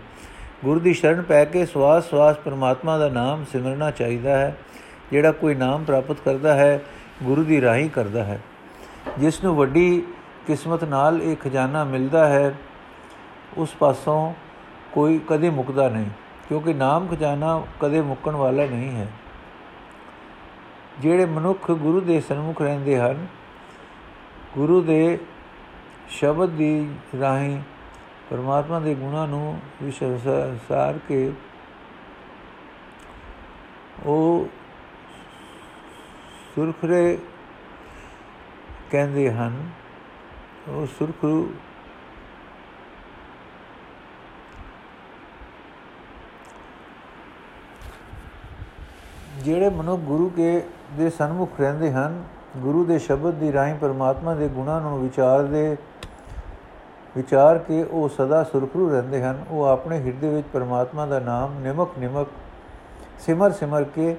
ਗੁਰੂ 0.65 0.79
ਦੀ 0.79 0.93
ਸ਼ਰਨ 0.93 1.21
ਪੈ 1.21 1.45
ਕੇ 1.45 1.65
ਸਵਾਸ 1.65 2.09
ਸਵਾਸ 2.09 2.37
ਪਰਮਾਤਮਾ 2.37 2.97
ਦਾ 2.97 3.09
ਨਾਮ 3.09 3.45
ਸਿਮਰਨਾ 3.51 3.91
ਚਾਹੀਦਾ 3.91 4.37
ਹੈ, 4.37 4.55
ਜਿਹੜਾ 5.11 5.31
ਕੋਈ 5.31 5.55
ਨਾਮ 5.55 5.83
ਪ੍ਰਾਪਤ 5.83 6.17
ਕਰਦਾ 6.25 6.53
ਹੈ, 6.53 6.81
ਗੁਰੂ 7.23 7.43
ਦੀ 7.43 7.61
ਰਾਹੀਂ 7.61 7.89
ਕਰਦਾ 7.89 8.23
ਹੈ। 8.23 8.39
ਜਿਸ 9.19 9.43
ਨੂੰ 9.43 9.55
ਵੱਡੀ 9.55 10.03
ਕਿਸਮਤ 10.47 10.83
ਨਾਲ 10.83 11.21
ਇਹ 11.21 11.35
ਖਜ਼ਾਨਾ 11.35 11.83
ਮਿਲਦਾ 11.83 12.27
ਹੈ, 12.27 12.53
ਉਸ 13.57 13.75
ਪਾਸੋਂ 13.75 14.33
ਕੋਈ 14.91 15.19
ਕਦੇ 15.29 15.49
ਮੁਕਦਾ 15.49 15.89
ਨਹੀਂ, 15.89 16.05
ਕਿਉਂਕਿ 16.49 16.73
ਨਾਮ 16.73 17.07
ਖਜ਼ਾਨਾ 17.07 17.61
ਕਦੇ 17.79 18.01
ਮੁੱਕਣ 18.01 18.35
ਵਾਲਾ 18.35 18.65
ਨਹੀਂ 18.65 18.91
ਹੈ। 18.91 19.07
ਜਿਹੜੇ 20.99 21.25
ਮਨੁੱਖ 21.25 21.71
ਗੁਰੂ 21.71 22.01
ਦੇ 22.01 22.21
ਸਨਮੁਖ 22.21 22.61
ਰਹਿੰਦੇ 22.61 22.99
ਹਨ, 22.99 23.27
ਗੁਰੂ 24.53 24.81
ਦੇ 24.81 25.17
ਸ਼ਬਦ 26.09 26.49
ਦੀ 26.49 26.95
ਰਾਹੀਂ 27.19 27.61
ਪਰਮਾਤਮਾ 28.29 28.79
ਦੇ 28.79 28.95
ਗੁਣਾਂ 28.95 29.27
ਨੂੰ 29.27 29.59
ਵਿਸ਼ਵਾਸਾਰ 29.83 30.97
ਕੇ 31.07 31.31
ਉਹ 34.05 34.47
ਸੁਰਖਰੇ 36.55 37.17
ਕਹਿੰਦੇ 38.91 39.31
ਹਨ। 39.31 39.69
ਉਹ 40.67 40.85
ਸੁਰਖਰੂ 40.85 41.53
ਜਿਹੜੇ 49.37 49.69
ਮਨੁੱਖ 49.69 50.01
ਗੁਰੂ 50.01 50.29
ਕੇ 50.29 50.63
ਦੇ 50.93 51.09
ਸਨਮੁਖ 51.09 51.59
ਰਹਿੰਦੇ 51.59 51.91
ਹਨ, 51.91 52.23
ਗੁਰੂ 52.57 52.85
ਦੇ 52.85 52.99
ਸ਼ਬਦ 52.99 53.33
ਦੀ 53.33 53.53
ਰਾਹੀਂ 53.53 53.75
ਪਰਮਾਤਮਾ 53.75 54.33
ਦੇ 54.35 54.47
ਗੁਣਾਂ 54.47 54.81
ਨੂੰ 54.81 55.01
ਵਿਚਾਰਦੇ 55.01 55.77
ਵਿਚਾਰ 57.17 57.57
ਕੇ 57.57 57.81
ਉਹ 57.83 58.09
ਸਦਾ 58.09 58.43
ਸੁਰਖਰੂ 58.43 58.89
ਰਹਿੰਦੇ 58.89 59.21
ਹਨ। 59.23 59.43
ਉਹ 59.49 59.63
ਆਪਣੇ 59.63 59.99
ਹਿਰਦੇ 59.99 60.29
ਵਿੱਚ 60.29 60.47
ਪਰਮਾਤਮਾ 60.53 61.05
ਦਾ 61.05 61.19
ਨਾਮ 61.19 61.59
ਨਿਮਕ 61.59 61.97
ਨਿਮਕ 61.99 62.27
ਸਿਮਰ 63.19 63.51
ਸਿਮਰ 63.51 63.83
ਕੇ 63.83 64.15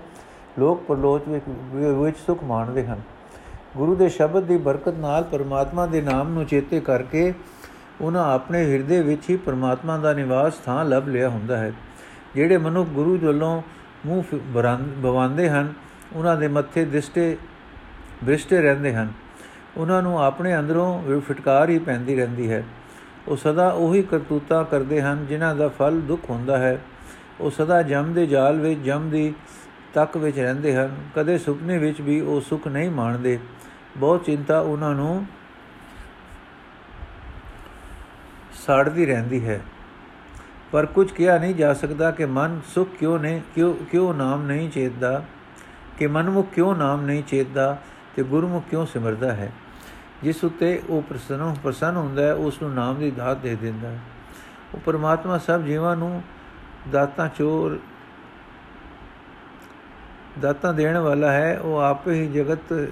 ਲੋਕ 0.59 0.83
ਪਰਲੋਚ 0.83 1.29
ਵਿੱਚ 1.75 2.17
ਸੁਖ 2.19 2.43
ਮਾਣਦੇ 2.45 2.87
ਹਨ। 2.87 3.01
ਗੁਰੂ 3.77 3.95
ਦੇ 3.95 4.09
ਸ਼ਬਦ 4.09 4.43
ਦੀ 4.43 4.57
ਬਰਕਤ 4.57 4.95
ਨਾਲ 4.95 5.25
ਪਰਮਾਤਮਾ 5.25 5.87
ਦੇ 5.87 6.01
ਨਾਮ 6.01 6.33
ਨੂੰ 6.33 6.45
ਚੇਤੇ 6.45 6.81
ਕਰਕੇ 6.81 7.33
ਉਹਨਾਂ 8.01 8.33
ਆਪਣੇ 8.35 8.65
ਹਿਰਦੇ 8.73 9.01
ਵਿੱਚ 9.03 9.31
ਹੀ 9.31 9.37
ਪਰਮਾਤਮਾ 9.37 9.97
ਦਾ 9.99 10.13
ਨਿਵਾਸ 10.13 10.55
ਥਾਂ 10.65 10.85
ਲੱਭ 10.85 11.09
ਲਿਆ 11.09 11.29
ਹੁੰਦਾ 11.29 11.57
ਹੈ। 11.57 11.73
ਜਿਹੜੇ 12.35 12.57
ਮਨੁੱਖ 12.57 12.89
ਗੁਰੂ 12.89 13.19
ਵੱਲੋਂ 13.19 13.63
ਮੂੰਹ 14.07 14.37
ਬਵਾਉਂਦੇ 14.99 15.49
ਹਨ, 15.51 15.73
ਉਹਨਾਂ 16.13 16.37
ਦੇ 16.37 16.49
ਮੱਥੇ 16.49 16.85
ਦਿਸਟੇ, 16.85 17.37
ਬ੍ਰਿਸ਼ਟੇ 18.25 18.61
ਰਹਿੰਦੇ 18.61 18.95
ਹਨ। 18.95 19.13
ਉਹਨਾਂ 19.77 20.03
ਨੂੰ 20.03 20.23
ਆਪਣੇ 20.23 20.59
ਅੰਦਰੋਂ 20.59 21.21
ਫਟਕਾਰ 21.21 21.69
ਹੀ 21.69 21.79
ਪੈਂਦੀ 21.79 22.17
ਰਹਿੰਦੀ 22.17 22.51
ਹੈ। 22.53 22.65
ਉਹ 23.29 23.37
ਸਦਾ 23.37 23.69
ਉਹੀ 23.69 24.03
ਕਰਤੂਤਾ 24.03 24.63
ਕਰਦੇ 24.63 25.03
ਹਨ, 25.03 25.27
ਜਿਨ੍ਹਾਂ 25.27 25.57
ਦਾ 25.57 25.69
ਫਲ 25.69 26.01
ਦੁੱਖ 26.01 26.31
ਹੁੰਦਾ 26.31 26.59
ਹੈ। 26.59 26.81
ਉਹ 27.41 27.51
ਸਦਾ 27.51 27.83
ਜਮ 27.83 28.13
ਦੇ 28.13 28.27
ਜਾਲ 28.27 28.59
ਵਿੱਚ, 28.59 28.81
ਜਮ 28.81 29.11
ਦੀ 29.11 29.35
ਤੱਕ 29.95 30.17
ਵਿੱਚ 30.17 30.39
ਰਹਿੰਦੇ 30.39 30.77
ਹਨ। 30.77 30.97
ਕਦੇ 31.15 31.39
ਸੁਪਨੇ 31.39 31.79
ਵਿੱਚ 31.79 32.01
ਵੀ 32.01 32.21
ਉਹ 32.21 32.41
ਸੁਖ 32.41 32.69
ਨਹੀਂ 32.69 32.91
ਮਾਣਦੇ। 32.91 33.39
ਬਹੁਤ 33.97 34.25
ਚਿੰਤਾ 34.25 34.61
ਉਹਨਾਂ 34.61 34.95
ਨੂੰ 34.95 35.27
ਸਾੜਦੀ 38.67 39.07
ਰਹਿੰਦੀ 39.07 39.49
ਹੈ। 39.49 39.61
ਪਰ 40.73 40.87
ਕੁਝ 40.87 41.13
ਕਿਹਾ 41.13 41.39
ਨਹੀਂ 41.39 41.55
ਜਾ 41.55 41.75
ਸਕਦਾ 41.75 42.11
ਕਿ 42.11 42.27
ਮਨ 42.27 42.61
ਸੁਖ 42.75 42.89
ਕਿਉਂ 42.91 43.19
ਨਹੀਂ, 43.19 43.41
ਕਿਉਂ 43.55 43.75
ਕਿਉਂ 43.75 44.15
ਨਾਮ 44.15 44.47
ਨਹੀਂ 44.47 44.71
ਚੇਤਦਾ, 44.71 45.25
ਕਿ 45.99 46.07
ਮਨਮੁਖ 46.07 46.51
ਕਿਉਂ 46.55 46.77
ਨਾਮ 46.77 47.01
ਨਹੀਂ 47.01 47.23
ਚੇਤਦਾ 47.23 47.79
ਤੇ 48.17 48.23
ਗੁਰਮੁਖ 48.23 48.65
ਕਿਉਂ 48.71 48.87
ਸਿਮਰਦਾ 48.87 49.33
ਹੈ। 49.33 49.53
ਜਿਸ 50.23 50.45
ਉਤੇ 50.45 50.83
ਉਹ 50.89 51.03
ਪ੍ਰਸੰਨ 51.03 51.57
ਪ੍ਰਸੰਨ 51.63 51.97
ਹੁੰਦਾ 51.97 52.23
ਹੈ, 52.23 52.35
ਉਸ 52.35 52.63
ਨੂੰ 52.63 52.75
ਨਾਮ 52.75 52.99
ਦੀ 52.99 53.11
ਦਾਤ 53.11 53.37
ਦੇ 53.37 53.55
ਦਿੰਦਾ 53.55 53.89
ਹੈ। 53.89 53.99
ਉਹ 54.75 54.81
ਪਰਮਾਤਮਾ 54.81 55.39
ਸਭ 55.39 55.63
ਜੀਵਾਂ 55.63 55.97
ਨੂੰ 55.97 56.23
ਦਾਤਾਂ 56.93 57.29
ਚੋਰ, 57.29 57.79
ਦਾਤਾਂ 60.41 60.75
ਦੇਣ 60.75 60.99
ਵਾਲਾ 60.99 61.33
ਹੈ। 61.33 61.59
ਉਹ 61.59 61.79
ਆਪੇ 61.79 62.13
ਹੀ 62.13 62.33
ਜਗਤ 62.33 62.89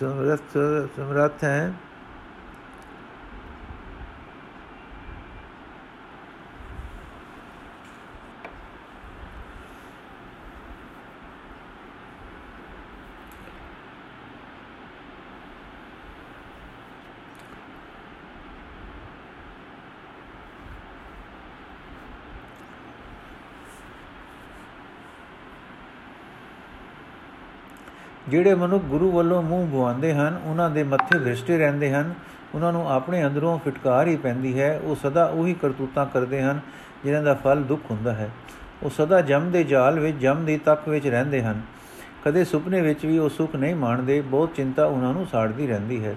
ਸਮਰੱਥ 0.00 0.56
ਸਮਰੱਥ 0.96 1.44
ਹੈ। 1.44 1.72
ਜਿਹੜੇ 28.36 28.54
ਮਨੁੱਖ 28.54 28.84
ਗੁਰੂ 28.84 29.10
ਵੱਲੋਂ 29.10 29.42
ਮੂੰਹ 29.42 29.66
ਬਵਾਉਂਦੇ 29.66 30.14
ਹਨ, 30.14 30.40
ਉਹਨਾਂ 30.44 30.70
ਦੇ 30.70 30.82
ਮੱਥੇ 30.82 31.18
ਭ੍ਰਿਸ਼ਟੇ 31.18 31.58
ਰਹਿੰਦੇ 31.58 31.92
ਹਨ, 31.92 32.14
ਉਹਨਾਂ 32.54 32.72
ਨੂੰ 32.72 32.92
ਆਪਣੇ 32.92 33.26
ਅੰਦਰੋਂ 33.26 33.58
ਫਟਕਾਰ 33.58 34.06
ਹੀ 34.06 34.16
ਪੈਂਦੀ 34.16 34.60
ਹੈ। 34.60 34.80
ਉਹ 34.82 34.96
ਸਦਾ 34.96 35.24
ਉਹੀ 35.24 35.54
ਕਰਤੂਤਾਂ 35.54 36.06
ਕਰਦੇ 36.06 36.42
ਹਨ, 36.42 36.60
ਜਿਨ੍ਹਾਂ 37.04 37.22
ਦਾ 37.22 37.34
ਫਲ 37.34 37.62
ਦੁੱਖ 37.62 37.82
ਹੁੰਦਾ 37.90 38.12
ਹੈ। 38.12 38.30
ਉਹ 38.82 38.90
ਸਦਾ 38.90 39.20
ਜਮ 39.20 39.50
ਦੇ 39.50 39.64
ਜਾਲ 39.64 40.00
ਵਿੱਚ, 40.00 40.16
ਜਮ 40.16 40.44
ਦੀ 40.44 40.58
ਤੱਕ 40.58 40.88
ਵਿੱਚ 40.88 41.06
ਰਹਿੰਦੇ 41.06 41.42
ਹਨ। 41.42 41.60
ਕਦੇ 42.24 42.44
ਸੁਪਨੇ 42.44 42.80
ਵਿੱਚ 42.80 43.06
ਵੀ 43.06 43.18
ਉਹ 43.18 43.28
ਸੁਖ 43.28 43.56
ਨਹੀਂ 43.56 43.74
ਮਾਣਦੇ, 43.74 44.20
ਬਹੁਤ 44.20 44.54
ਚਿੰਤਾ 44.54 44.84
ਉਹਨਾਂ 44.84 45.12
ਨੂੰ 45.12 45.26
ਸਾੜਦੀ 45.26 45.66
ਰਹਿੰਦੀ 45.66 46.04
ਹੈ। 46.04 46.14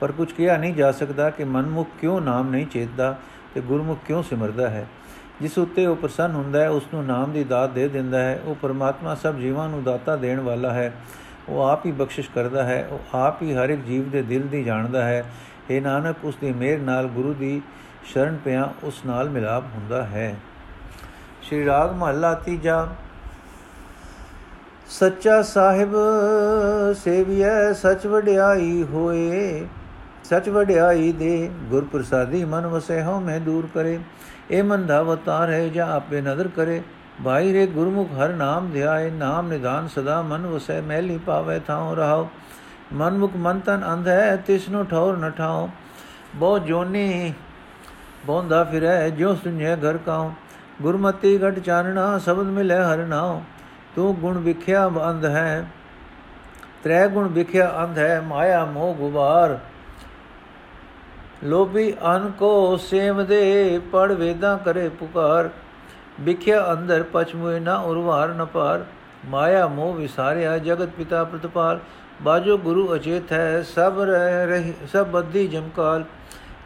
ਪਰ 0.00 0.12
ਕੁਝ 0.12 0.32
ਕਿਹਾ 0.32 0.56
ਨਹੀਂ 0.56 0.74
ਜਾ 0.74 0.92
ਸਕਦਾ 0.92 1.30
ਕਿ 1.30 1.44
ਮਨਮੁਖ 1.44 1.88
ਕਿਉਂ 2.00 2.20
ਨਾਮ 2.20 2.50
ਨਹੀਂ 2.50 2.66
ਚੇਤਦਾ 2.66 3.18
ਤੇ 3.54 3.60
ਗੁਰਮੁਖ 3.60 3.98
ਕਿਉਂ 4.06 4.22
ਸਿਮਰਦਾ 4.22 4.70
ਹੈ। 4.70 4.86
ਜਿਸ 5.40 5.58
ਉੱਤੇ 5.58 5.86
ਉਹ 5.86 5.96
ਪ੍ਰਸੰਨ 5.96 6.34
ਹੁੰਦਾ 6.34 6.60
ਹੈ, 6.60 6.68
ਉਸ 6.68 6.82
ਨੂੰ 6.94 7.06
ਨਾਮ 7.06 7.32
ਦੀ 7.32 7.44
ਦਾਤ 7.44 7.70
ਦੇ 7.70 7.88
ਦਿੰਦਾ 7.88 8.18
ਹੈ। 8.18 8.40
ਉਹ 8.44 8.54
ਪਰਮਾਤਮਾ 8.54 9.14
ਸਭ 9.14 9.34
ਜੀਵਾਂ 9.34 9.68
ਨੂੰ 9.68 9.82
ਦਾਤਾ 9.82 10.16
ਦੇਣ 10.16 10.40
ਵਾਲਾ 10.40 10.70
ਹੈ। 10.70 10.92
ਉਹ 11.50 11.62
ਆਪ 11.62 11.86
ਹੀ 11.86 11.92
ਬਖਸ਼ਿਸ਼ 11.92 12.30
ਕਰਦਾ 12.34 12.64
ਹੈ, 12.64 12.86
ਉਹ 12.90 13.16
ਆਪ 13.16 13.42
ਹੀ 13.42 13.54
ਹਰ 13.54 13.68
ਇੱਕ 13.68 13.80
ਜੀਵ 13.80 14.10
ਦੇ 14.10 14.22
ਦਿਲ 14.22 14.46
ਦੀ 14.48 14.62
ਜਾਣਦਾ 14.64 15.04
ਹੈ। 15.04 15.24
ਇਹ 15.70 15.82
ਨਾਨਕ, 15.82 16.24
ਉਸ 16.24 16.36
ਦੀ 16.40 16.52
ਮਿਹਰ 16.52 16.78
ਨਾਲ 16.78 17.06
ਗੁਰੂ 17.06 17.32
ਦੀ 17.34 17.60
ਸ਼ਰਨ 18.04 18.36
ਪਿਆ 18.44 18.72
ਉਸ 18.84 19.04
ਨਾਲ 19.06 19.28
ਮਿਲਾਪ 19.28 19.64
ਹੁੰਦਾ 19.74 20.02
ਹੈ। 20.04 20.34
ਸ਼੍ਰੀ 21.42 21.64
ਰਾਗ 21.66 21.92
ਮਹੱਲਾ 21.92 22.34
ਤੀਜਾ, 22.34 22.86
ਸੱਚਾ 24.88 25.42
ਸਾਹਿਬ 25.42 25.94
ਸੇਵੀਐ, 26.94 27.72
ਸਚ 27.72 28.06
ਵਡਿਆਈ 28.06 28.82
ਹੋਏ। 28.82 29.66
ਸਚ 30.24 30.48
ਵਡਿਆਈ 30.48 31.12
ਦੇ 31.12 31.50
ਗੁਰ 31.70 31.84
ਪ੍ਰਸਾਦੀ 31.84 32.44
ਮਨ 32.44 32.66
ਵਸੇ 32.66 33.02
ਹਉ 33.02 33.20
ਮੈਂ 33.20 33.40
ਦੂਰ 33.40 33.68
ਕਰੇ। 33.74 33.98
ਇਹ 34.50 34.62
ਮਨ 34.62 34.86
ਦਾ 34.86 35.00
ਅਵਤਾਰ 35.00 35.50
ਹੈ, 35.50 35.68
ਜਾਂ 35.68 35.86
ਆਪੇ 35.92 36.20
ਨਦਰ 36.20 36.48
ਕਰੇ। 36.48 36.82
ਭਾਈ 37.24 37.52
ਰੇ 37.52 37.66
ਗੁਰਮੁਖ 37.66 38.12
ਹਰ 38.12 38.28
ਨਾਮ 38.28 38.70
ਧਿਆਏ, 38.70 39.10
ਨਾਮ 39.10 39.48
ਨਿਧਾਨ 39.48 39.88
ਸਦਾ 39.88 40.20
ਮਨ 40.22 40.46
ਵਸੈ 40.46 40.80
ਮੈਲੀ 40.80 41.18
ਪਾਵੇ 41.18 41.58
ਥਾਉ 41.60 41.94
ਰਹਾਉ। 41.94 42.26
ਮਨਮੁਖ 42.92 43.32
ਮਨ 43.36 43.60
ਤਨ 43.60 43.84
ਅੰਧ 43.92 44.08
ਹੈ, 44.08 44.36
ਤਿਸ 44.36 44.68
ਨੂੰ 44.68 44.84
ਠੌਰ 44.86 45.16
ਨ 45.16 45.30
ਠਾਉ। 45.30 45.68
ਬਹੁ 46.34 46.58
ਜੋਨੀ 46.58 47.32
ਬੋਂਦਾ 48.26 48.62
ਫਿਰੈ 48.64 49.08
ਜੋ 49.10 49.34
ਸੁਨਿਆ 49.34 49.76
ਘਰ 49.76 49.96
ਕਾਉ। 49.96 50.30
ਗੁਰਮਤੀ 50.82 51.38
ਘਟ 51.38 51.58
ਚਾਨਣਾ, 51.58 52.18
ਸ਼ਬਦ 52.18 52.46
ਮਿਲੇ 52.46 52.76
ਹਰ 52.76 53.04
ਨਾਉ। 53.06 53.40
ਤੂੰ 53.96 54.14
ਗੁਣ 54.14 54.38
ਵਿਖਿਆ 54.38 54.86
ਅੰਧ 55.08 55.24
ਹੈ, 55.24 55.66
ਤ੍ਰੈ 56.84 57.06
ਗੁਣ 57.08 57.28
ਵਿਖਿਆ 57.28 57.72
ਅੰਧ 57.84 57.98
ਹੈ, 57.98 58.20
ਮਾਇਆ 58.20 58.64
ਮੋਹ 58.64 58.94
ਗੁਬਾਰ। 58.94 59.58
ਲੋਭੀ 61.44 61.92
ਅਨ 62.06 62.30
ਕੋ 62.30 62.76
ਸੇਵ 62.76 63.24
ਦੇ 63.26 63.80
ਪੜ 63.92 64.12
ਵੇਦਾਂ 64.12 64.58
ਕਰੇ 64.58 64.88
ਪੁਕਾਰ। 64.90 65.50
ਵਿਖਿਆ 66.22 66.64
ਅੰਦਰ 66.72 67.02
ਪਛਮੁਏ 67.02 67.60
ਨਾ 67.60 67.76
ਉਰਵਾਰ 67.76 68.28
ਨ 68.28 68.44
ਪਾਰ 68.44 68.84
ਮਾਇਆ 69.28 69.66
ਮੋਹ 69.68 69.94
ਵਿਸਾਰਿਆ 69.94 70.56
ਜਗਤ 70.58 70.88
ਪਿਤਾ 70.88 71.22
ਪ੍ਰਤਪਾਲ, 71.24 71.80
ਬਾਜੋ 72.22 72.56
ਗੁਰੂ 72.58 72.94
ਅਚੇਤ 72.94 73.32
ਹੈ, 73.32 73.62
ਸਭ 73.62 74.00
ਰਹਿ 74.00 74.72
ਸਭ 74.92 75.06
ਬੱਧੀ 75.06 75.46
ਜਮਕਾਲ 75.48 76.04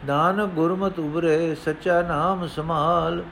ਦਾਨ 0.07 0.45
ਗੁਰਮਤ 0.45 0.99
ਉਬਰੇ 0.99 1.55
ਸੱਚਾ 1.55 2.01
ਨਾਮ 2.01 2.47
ਸਮਾਲ 2.47 3.23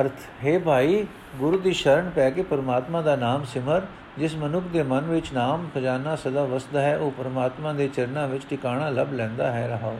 ਅਰਥ, 0.00 0.20
ਹੈ 0.44 0.58
ਭਾਈ, 0.58 1.06
ਗੁਰੂ 1.38 1.58
ਦੀ 1.58 1.72
ਸ਼ਰਨ 1.72 2.10
ਪੈ 2.10 2.30
ਕੇ 2.30 2.42
ਪਰਮਾਤਮਾ 2.42 3.00
ਦਾ 3.02 3.16
ਨਾਮ 3.16 3.44
ਸਿਮਰ, 3.44 3.82
ਜਿਸ 4.18 4.34
ਮਨੁੱਖ 4.36 4.66
ਦੇ 4.66 4.82
ਮਨ 4.82 5.04
ਵਿੱਚ 5.04 5.32
ਨਾਮ 5.32 5.68
ਖਜ਼ਾਨਾ 5.74 6.16
ਸਦਾ 6.16 6.44
ਵਸਦਾ 6.44 6.80
ਹੈ, 6.80 6.96
ਉਹ 6.96 7.10
ਪਰਮਾਤਮਾ 7.10 7.72
ਦੇ 7.72 7.88
ਚਰਨਾਂ 7.88 8.26
ਵਿੱਚ 8.28 8.44
ਟਿਕਾਣਾ 8.50 8.88
ਲੱਭ 8.90 9.12
ਲੈਂਦਾ 9.12 9.50
ਹੈ, 9.52 9.66
ਰਹਾਓ। 9.68 9.96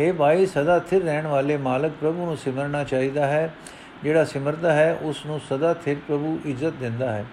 हे 0.00 0.14
ਭਾਈ, 0.14 0.46
ਸਦਾ 0.46 0.78
ਸਥਿਰ 0.78 1.02
ਰਹਿਣ 1.02 1.26
ਵਾਲੇ 1.26 1.56
ਮਾਲਕ 1.56 1.92
ਪ੍ਰਭੂ 2.00 2.24
ਨੂੰ 2.24 2.36
ਸਿਮਰਨਾ 2.36 2.84
ਚਾਹੀਦਾ 2.84 3.26
ਹੈ। 3.26 3.54
ਜਿਹੜਾ 4.02 4.24
ਸਿਮਰਦਾ 4.24 4.72
ਹੈ, 4.72 4.98
ਉਸ 5.02 5.26
ਨੂੰ 5.26 5.40
ਸਦਾ 5.50 5.74
ਸਥਿਰ 5.74 5.96
ਪ੍ਰਭੂ 6.08 6.40
ਇੱਜ਼ਤ 6.46 6.70
ਦਿੰਦਾ 6.70 7.12
ਹੈ। 7.12 7.24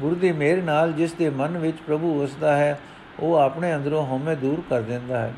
ਗੁਰੂ 0.00 0.14
ਦੀ 0.14 0.32
ਮਿਹਰ 0.32 0.62
ਨਾਲ 0.62 0.92
ਜਿਸ 0.92 1.12
ਦੇ 1.12 1.30
ਮਨ 1.30 1.58
ਵਿੱਚ 1.58 1.78
ਪ੍ਰਭੂ 1.86 2.22
ਵਸਦਾ 2.22 2.56
ਹੈ, 2.56 2.80
ਉਹ 3.20 3.34
ਆਪਣੇ 3.36 3.74
ਅੰਦਰੋਂ 3.74 4.06
ਹਉਮੈ 4.06 4.34
ਦੂਰ 4.34 4.62
ਕਰ 4.70 4.80
ਦਿੰਦਾ 4.80 5.20
ਹੈ। 5.20 5.34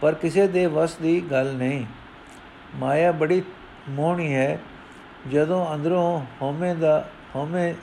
ਪਰ 0.00 0.14
ਕਿਸੇ 0.14 0.46
ਦੇ 0.46 0.66
ਵਸ 0.66 0.94
ਦੀ 0.94 1.20
ਗੱਲ 1.20 1.54
ਨਹੀਂ। 1.54 1.84
ਮਾਇਆ 2.74 3.12
ਬੜੀ 3.12 3.42
ਮੋਹਣੀ 3.88 4.34
ਹੈ। 4.34 4.58
ਜਦੋਂ 5.32 5.74
ਅੰਦਰੋਂ 5.74 6.24
ਹਉਮੈ 6.42 6.74
ਦਾ, 6.74 7.08
ਹਉਮੈ 7.36 7.74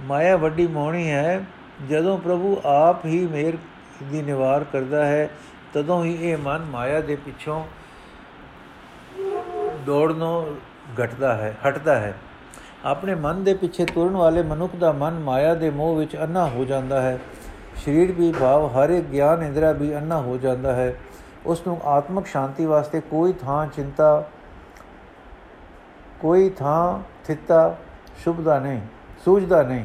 ਮਾਇਆ 0.00 0.36
ਵੱਡੀ 0.36 0.66
ਮੋਹਣੀ 0.66 1.10
ਹੈ, 1.10 1.44
ਜਦੋਂ 1.90 2.18
ਪ੍ਰਭੂ 2.18 2.60
ਆਪ 2.64 3.06
ਹੀ 3.06 3.26
ਮੇਰ 3.26 3.58
ਦੀ 4.02 4.22
ਨਿਵਾਰ 4.22 4.64
ਕਰਦਾ 4.64 5.04
ਹੈ, 5.06 5.28
ਤਦੋਂ 5.74 6.04
ਹੀ 6.04 6.30
ਇਹ 6.30 6.36
ਮਨ 6.36 6.64
ਮਾਇਆ 6.64 7.00
ਦੇ 7.00 7.16
ਪਿੱਛੋਂ 7.16 7.64
ਦੌੜਨੋਂ 9.86 10.44
ਘਟਦਾ 11.02 11.34
ਹੈ, 11.34 11.54
ਹਟਦਾ 11.68 11.98
ਹੈ। 11.98 12.14
ਆਪਣੇ 12.84 13.14
ਮਨ 13.14 13.44
ਦੇ 13.44 13.54
ਪਿੱਛੇ 13.54 13.84
ਤੁਰਨ 13.84 14.16
ਵਾਲੇ 14.16 14.42
ਮਨੁੱਖ 14.42 14.76
ਦਾ 14.76 14.92
ਮਨ 14.92 15.18
ਮਾਇਆ 15.18 15.54
ਦੇ 15.54 15.70
ਮੋਹ 15.70 15.96
ਵਿੱਚ 15.96 16.16
ਅੰਨਾ 16.16 16.46
ਹੋ 16.48 16.64
ਜਾਂਦਾ 16.64 17.00
ਹੈ। 17.02 17.18
ਸਰੀਰ 17.76 18.12
ਵੀ 18.12 18.32
ਭਾਵ 18.32 18.66
ਹਰ 18.66 18.90
ਇੱਕ 18.90 19.06
ਗਿਆਨ 19.06 19.42
ਇੰਦਰਾ 19.42 19.72
ਵੀ 19.72 19.96
ਅੰਨਾ 19.96 20.20
ਹੋ 20.20 20.36
ਜਾਂਦਾ 20.36 20.72
ਹੈ। 20.72 20.94
ਉਸ 21.46 21.66
ਨੂੰ 21.66 21.80
ਆਤਮਿਕ 21.84 22.26
ਸ਼ਾਂਤੀ 22.26 22.66
ਵਾਸਤੇ 22.66 23.00
ਕੋਈ 23.00 23.32
ਥਾਂ 23.32 23.66
ਚਿੰਤਾ, 23.66 24.24
ਕੋਈ 26.20 26.50
ਥਾਂ 26.50 26.98
ਥਿੱਤਾ 27.26 27.76
ਸ਼ੁਭਦਾ 28.24 28.58
ਨਹੀਂ, 28.58 28.80
ਸੂਝਦਾ 29.24 29.62
ਨਹੀਂ। 29.62 29.84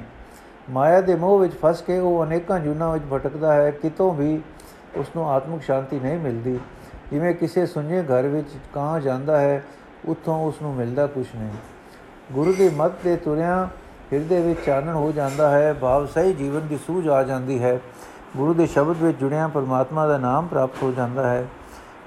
ਮਾਇਆ 0.69 1.01
ਦੇ 1.01 1.15
ਮੋਹ 1.15 1.39
ਵਿੱਚ 1.39 1.53
ਫਸ 1.61 1.81
ਕੇ 1.81 1.99
ਉਹ 1.99 2.25
ਅਨੇਕਾਂ 2.25 2.59
ਜੁਨਾ 2.59 2.91
ਵਿੱਚ 2.91 3.03
ਭਟਕਦਾ 3.13 3.53
ਹੈ, 3.53 3.71
ਕਿਤੋਂ 3.71 4.13
ਵੀ 4.13 4.41
ਉਸ 4.95 5.07
ਨੂੰ 5.15 5.29
ਆਤਮਿਕ 5.29 5.61
ਸ਼ਾਂਤੀ 5.61 5.99
ਨਹੀਂ 5.99 6.19
ਮਿਲਦੀ। 6.19 6.59
ਜਿਵੇਂ 7.11 7.33
ਕਿਸੇ 7.35 7.65
ਸੁੰਨੇ 7.65 8.03
ਘਰ 8.03 8.27
ਵਿੱਚ 8.27 8.47
ਕਾਂ 8.73 8.99
ਜਾਂਦਾ 8.99 9.39
ਹੈ, 9.39 9.63
ਉੱਥੋਂ 10.05 10.47
ਉਸ 10.47 10.61
ਨੂੰ 10.61 10.75
ਮਿਲਦਾ 10.75 11.07
ਕੁਝ 11.07 11.25
ਨਹੀਂ। 11.35 11.49
ਗੁਰੂ 12.31 12.53
ਦੀ 12.53 12.69
ਮੱਤ 12.69 12.91
ਤੇ 13.03 13.15
ਤੁਰਿਆਂ 13.15 13.67
ਹਿਰਦੇ 14.13 14.41
ਵਿੱਚ 14.41 14.59
ਚਾਨਣ 14.65 14.93
ਹੋ 14.93 15.11
ਜਾਂਦਾ 15.11 15.49
ਹੈ, 15.49 15.73
ਭਾਵ 15.73 16.05
ਸਹੀ 16.05 16.33
ਜੀਵਨ 16.33 16.67
ਦੀ 16.67 16.77
ਸੂਝ 16.77 17.07
ਆ 17.07 17.23
ਜਾਂਦੀ 17.23 17.63
ਹੈ। 17.63 17.79
ਗੁਰੂ 18.37 18.53
ਦੇ 18.53 18.65
ਸ਼ਬਦ 18.65 18.97
ਵਿੱਚ 18.97 19.19
ਜੁੜਿਆ 19.19 19.47
ਪਰਮਾਤਮਾ 19.47 20.07
ਦਾ 20.07 20.17
ਨਾਮ 20.17 20.47
ਪ੍ਰਾਪਤ 20.47 20.83
ਹੋ 20.83 20.91
ਜਾਂਦਾ 20.91 21.29
ਹੈ। 21.29 21.45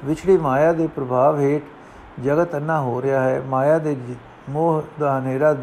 ਵਿਛੜੀ 0.04 0.36
ਮਾਇਆ 0.36 0.72
ਦੇ 0.72 0.86
ਪ੍ਰਭਾਵ 0.86 1.40
ਹੇਠ 1.40 1.62
ਜਗਤ 2.24 2.56
ਅੰਨਾ 2.56 2.80
ਹੋ 2.80 3.02
ਰਿਹਾ 3.02 3.22
ਹੈ। 3.22 3.42
ਮਾਇਆ 3.46 3.78
ਦੇ 3.78 3.96
ਮੋਹ 4.50 4.82
ਦਾ 5.00 5.18
ਹਨੇਰਾ 5.18 5.54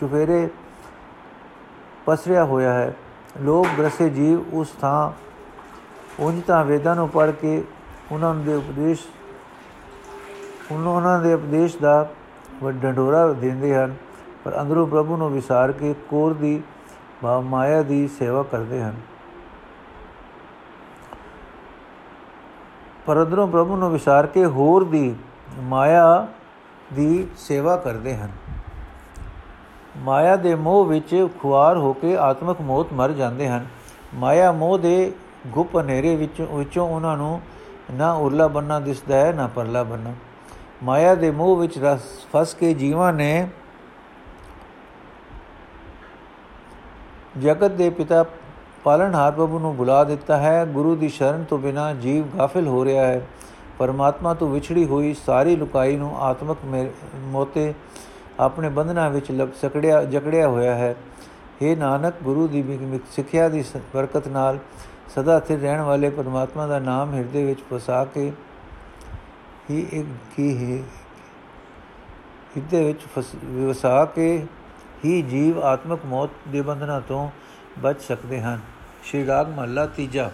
ਚੁਫੇਰੇ 0.00 0.48
ਪਸਰਿਆ 2.06 2.44
ਹੋਇਆ 2.44 2.72
ਹੈ। 2.72 2.94
ਲੋਕ 3.40 3.66
ਗ੍ਰਸੇ 3.78 4.08
ਜੀਵ 4.10 4.54
ਉਸ 4.54 4.70
ਥਾਂ 4.80 5.12
ਉਂਝ 6.20 6.42
ਤਾਂ 6.42 6.64
ਵੇਦਾਂ 6.64 6.94
ਨੂੰ 6.96 7.08
ਪੜ੍ਹ 7.08 7.32
ਕੇ 7.32 7.62
ਉਹਨਾਂ 8.12 8.34
ਦੇ 8.34 8.54
ਉਪਦੇਸ਼ 8.54 9.06
ਉਹਨਾਂ 10.72 11.18
ਦੇ 11.20 11.34
ਉਪਦੇਸ਼ 11.34 11.76
ਦਾ 11.76 12.08
ਡੰਡੋਰਾ 12.64 13.26
ਦਿੰਦੇ 13.32 13.74
ਹਨ, 13.74 13.94
ਪਰ 14.44 14.60
ਅੰਦਰੋਂ 14.60 14.86
ਪ੍ਰਭੂ 14.86 15.16
ਨੂੰ 15.16 15.30
ਵਿਸਾਰ 15.30 15.72
ਕੇ 15.72 15.94
ਕੋਰ 16.08 16.34
ਦੀ 16.34 16.62
ਭਾਵ 17.22 17.42
ਮਾਇਆ 17.42 17.82
ਦੀ 17.82 18.06
ਸੇਵਾ 18.08 18.42
ਕਰਦੇ 18.42 18.82
ਹਨ। 18.82 18.94
ਪਰ 23.06 23.22
ਅੰਦਰੋਂ 23.22 23.48
ਪ੍ਰਭੂ 23.48 23.76
ਨੂੰ 23.76 23.90
ਵਿਸਾਰ 23.90 24.26
ਕੇ 24.26 24.44
ਹੋਰ 24.46 24.84
ਦੀ 24.84 25.14
ਮਾਇਆ 25.60 26.26
ਦੀ 26.92 27.26
ਸੇਵਾ 27.36 27.76
ਕਰਦੇ 27.76 28.16
ਹਨ। 28.16 28.30
ਮਾਇਆ 29.96 30.36
ਦੇ 30.36 30.54
ਮੋਹ 30.54 30.84
ਵਿੱਚ 30.84 31.28
ਖੁਆਰ 31.40 31.76
ਹੋ 31.76 31.92
ਕੇ 31.92 32.16
ਆਤਮਿਕ 32.16 32.60
ਮੌਤ 32.60 32.92
ਮਰ 32.92 33.12
ਜਾਂਦੇ 33.12 33.48
ਹਨ। 33.48 33.66
ਮਾਇਆ 34.14 34.52
ਮੋਹ 34.52 34.78
ਦੇ 34.78 35.12
ਗੁਪ 35.46 35.76
ਹਨੇਰੇ 35.76 36.16
ਵਿੱਚ, 36.16 36.40
ਵਿੱਚੋਂ 36.40 36.88
ਉਹਨਾਂ 36.88 37.16
ਨੂੰ 37.16 37.40
ਨਾ 37.92 38.12
ਉਰਲਾ 38.12 38.46
ਬੰਨਾ 38.48 38.80
ਦਿਸਦਾ 38.80 39.16
ਹੈ, 39.16 39.32
ਨਾ 39.32 39.46
ਪਰਲਾ 39.46 39.82
ਬੰਨਾ 39.82 40.12
ਮਾਇਆ 40.82 41.14
ਦੇ 41.14 41.30
ਮੋਹ 41.30 41.56
ਵਿੱਚ 41.56 41.78
ਰਸ 41.78 42.00
ਫਸ 42.32 42.54
ਕੇ 42.54 42.74
ਜੀਵਾਂ 42.74 43.12
ਨੇ 43.12 43.48
ਜਗਤ 47.38 47.70
ਦੇ 47.70 47.90
ਪਿਤਾ 47.90 48.24
ਪਾਲਣਹਾਰ 48.84 49.32
ਪ੍ਰਭੂ 49.32 49.58
ਨੂੰ 49.58 49.76
ਬੁਲਾ 49.76 50.04
ਦਿੱਤਾ 50.04 50.36
ਹੈ। 50.36 50.64
ਗੁਰੂ 50.64 50.96
ਦੀ 50.96 51.08
ਸ਼ਰਨ 51.08 51.44
ਤੋਂ 51.44 51.58
ਬਿਨਾ 51.58 51.92
ਜੀਵ 51.94 52.24
ਗਾਫਿਲ 52.38 52.66
ਹੋ 52.68 52.84
ਰਿਹਾ 52.84 53.06
ਹੈ। 53.06 53.26
ਪਰਮਾਤਮਾ 53.78 54.34
ਤੋਂ 54.34 54.48
ਵਿਛੜੀ 54.48 54.84
ਹੋਈ 54.84 55.14
ਸਾਰੀ 55.26 55.56
ਲੁਕਾਈ 55.56 55.96
ਨੂੰ 55.96 56.16
ਆਤਮਕ 56.18 56.58
ਮੋਤੇ 57.14 57.74
ਆਪਣੇ 58.40 58.68
ਬੰਧਨਾਂ 58.68 59.10
ਵਿੱਚ 59.10 59.30
ਲਪ 59.30 59.54
ਸਕੜਿਆ, 59.54 60.04
ਜਕੜਿਆ 60.04 60.48
ਹੋਇਆ 60.48 60.74
ਹੈ। 60.74 60.94
हे 61.62 61.78
ਨਾਨਕ, 61.78 62.14
ਗੁਰੂ 62.22 62.48
ਦੀ 62.48 63.00
ਸਿੱਖਿਆ 63.10 63.48
ਦੀ 63.48 63.64
ਬਰਕਤ 63.94 64.28
ਨਾਲ 64.28 64.58
ਸਦਾ 65.14 65.40
ਸਥਿਰ 65.40 65.58
ਰਹਿਣ 65.58 65.80
ਵਾਲੇ 65.80 66.10
ਪਰਮਾਤਮਾ 66.10 66.66
ਦਾ 66.66 66.78
ਨਾਮ 66.78 67.14
ਹਿਰਦੇ 67.14 67.44
ਵਿੱਚ 67.44 67.60
ਫਸਾ 67.74 68.04
ਕੇ 68.04 68.32
ਹੀ 69.70 69.86
ਇੱਕ 69.92 70.06
ਕੀ 70.36 70.78
ਹੈ? 70.78 70.82
ਹਿਰਦੇ 72.56 72.84
ਵਿੱਚ 72.84 73.00
ਵਸਾ 73.46 74.04
ਕੇ 74.04 74.46
ਹੀ 75.04 75.22
ਜੀਵ 75.22 75.62
ਆਤਮਿਕ 75.62 76.00
ਮੌਤ 76.06 76.30
ਦੇ 76.48 76.60
ਬੰਧਨਾਂ 76.60 77.00
ਤੋਂ 77.00 77.30
ਬਚ 77.78 78.00
ਸਕਦੇ 78.00 78.40
ਹਨ। 78.40 78.60
ਸ਼੍ਰੀ 79.04 79.26
ਰਾਗ 79.26 79.48
ਮਹਲਾ 79.48 79.86
ਤੀਜਾ। 79.86 80.30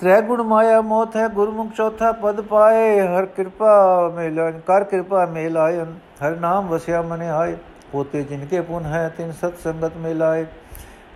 ਤ੍ਰੈ 0.00 0.20
ਗੁਣ 0.20 0.42
ਮਾਇਆ 0.42 0.80
ਮੋਤ 0.80 1.16
ਹੈ 1.16 1.26
ਗੁਰਮੁਖ 1.28 1.72
ਚੌਥਾ 1.76 2.10
ਪਦ 2.12 2.40
ਪਾਏ, 2.40 3.00
ਹਰ 3.00 3.26
ਕਿਰਪਾ 3.26 4.08
ਮੇਲਨ, 4.16 4.58
ਕਰ 4.66 4.84
ਕਿਰਪਾ 4.84 5.24
ਮੇਲਾਇਨ, 5.26 5.94
ਹਰ 6.22 6.36
ਨਾਮ 6.36 6.68
ਵਸਿਆ 6.68 7.02
ਮਨੇ 7.02 7.28
ਆਏ 7.28 7.56
ਪੋਤੇ 7.92 8.22
ਜਿਨਕੇ 8.22 8.60
ਪੁਨ 8.60 8.84
ਹੈ, 8.84 9.08
ਤਿਨ 9.16 9.32
ਸਤ 9.32 9.58
ਸੰਗਤ 9.64 9.96
ਮਿਲਾਏ। 9.96 10.46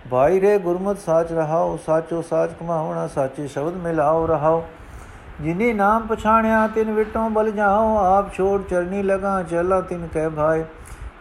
ਭਾਈ 0.09 0.39
ਰੇ 0.41 0.57
ਗੁਰਮਤ 0.57 0.99
ਸਾਚ 0.99 1.31
ਰਹਾਓ, 1.31 1.77
ਸਾਚੋ 1.85 2.21
ਸਾਚ 2.21 2.51
ਕਮਾਉਣਾ, 2.59 3.07
ਸਾਚੇ 3.07 3.47
ਸ਼ਬਦ 3.47 3.75
ਮਿਲਾਓ, 3.75 4.25
ਰਹਾਓ। 4.27 4.63
ਜਿਨੀ 5.41 5.71
ਨਾਮ 5.73 6.07
ਪਛਾਣਿਆ, 6.07 6.67
ਤਿਨ 6.67 6.91
ਵਿਟੋਂ 6.91 7.29
ਬਲ 7.29 7.51
ਜਾਓ, 7.51 7.97
ਆਪ 7.97 8.33
ਛੋੜ 8.33 8.61
ਚਰਨੀ 8.61 9.03
ਲਗਾ 9.03 9.41
ਚਲਾ 9.43 9.81
ਤਿਨ 9.81 10.07
ਕਹਿ 10.13 10.29
ਭਾਈ 10.29 10.63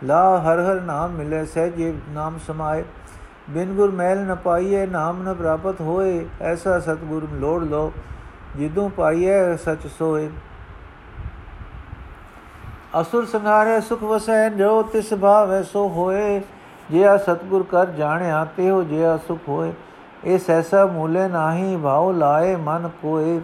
ਲਾ 0.05 0.39
ਹਰ 0.39 0.61
ਹਰ 0.61 0.81
ਨਾਮ 0.81 1.11
ਮਿਲੇ, 1.11 1.45
ਸਹਿਜੇ 1.45 1.95
ਨਾਮ 2.09 2.39
ਸਮਾਏ। 2.39 2.85
ਬਿਨ 3.51 3.73
ਗੁਰ 3.75 3.91
ਮੈਲ 3.91 4.19
ਨ 4.19 4.35
ਪਾਈਏ 4.35 4.87
ਨਾਮ 4.87 5.23
ਨ 5.23 5.35
ਪ੍ਰਾਪਤ 5.35 5.81
ਹੋਏ, 5.81 6.27
ਐਸਾ 6.41 6.81
ਸਤਗੁਰ 6.81 7.29
ਲੋੜ 7.33 7.65
ਲੋ 7.65 7.93
ਜਿਦੋਂ 8.57 8.91
ਪਾਈਏ 8.91 9.57
ਸਚ 9.57 9.87
ਸੋਏ। 9.99 10.31
ਅਸੁਰ 13.01 13.27
ਸੰਘਾਰੇ 13.27 13.81
ਸੁਖ 13.81 14.03
ਵਸੈ, 14.03 14.49
ਜੋ 14.49 14.83
ਤਿਸ 14.83 15.15
ਭਾਵੈ 15.15 15.63
ਸੋ 15.63 15.89
ਹੋਏ। 15.89 16.41
ਜਿਆ 16.91 17.17
ਸਤਗੁਰ 17.17 17.63
ਕਰ 17.63 17.87
ਜਾਣਿਆ 17.87 18.45
ਤਿਉ 18.45 18.83
ਜਿਆ 18.83 19.17
ਸੁਖ 19.29 19.39
ਹੋਏ। 19.49 19.73
ਇਹ 20.25 20.39
ਸੈਸਾ 20.39 20.87
ਮੂਲੇ 20.87 21.29
ਨਾਹੀ 21.29 21.77
ਭਾਉ 21.77 22.13
ਲਾਏ 22.13 22.57
ਮਨ 22.57 22.91
ਕੋਏ। 23.03 23.41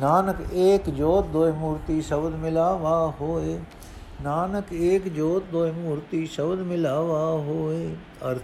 ਨਾਨਕ 0.00 0.36
ਏਕ 0.52 0.90
ਜੋਤ 0.90 1.26
ਦੋਇ 1.26 1.52
ਮੂਰਤੀ 1.52 2.00
ਸ਼ਬਦ 2.02 2.34
ਮਿਲਾਵਾ 2.34 3.14
ਹੋਏ। 3.20 3.58
ਨਾਨਕ 4.22 4.72
ਏਕ 4.72 5.08
ਜੋਤ 5.08 5.44
ਦੋਇ 5.52 5.70
ਮੂਰਤੀ 5.70 6.26
ਸ਼ਬਦ 6.26 6.58
ਮਿਲਾਵਾ 6.58 7.30
ਹੋਏ। 7.30 7.96
ਅਰਥ 8.30 8.42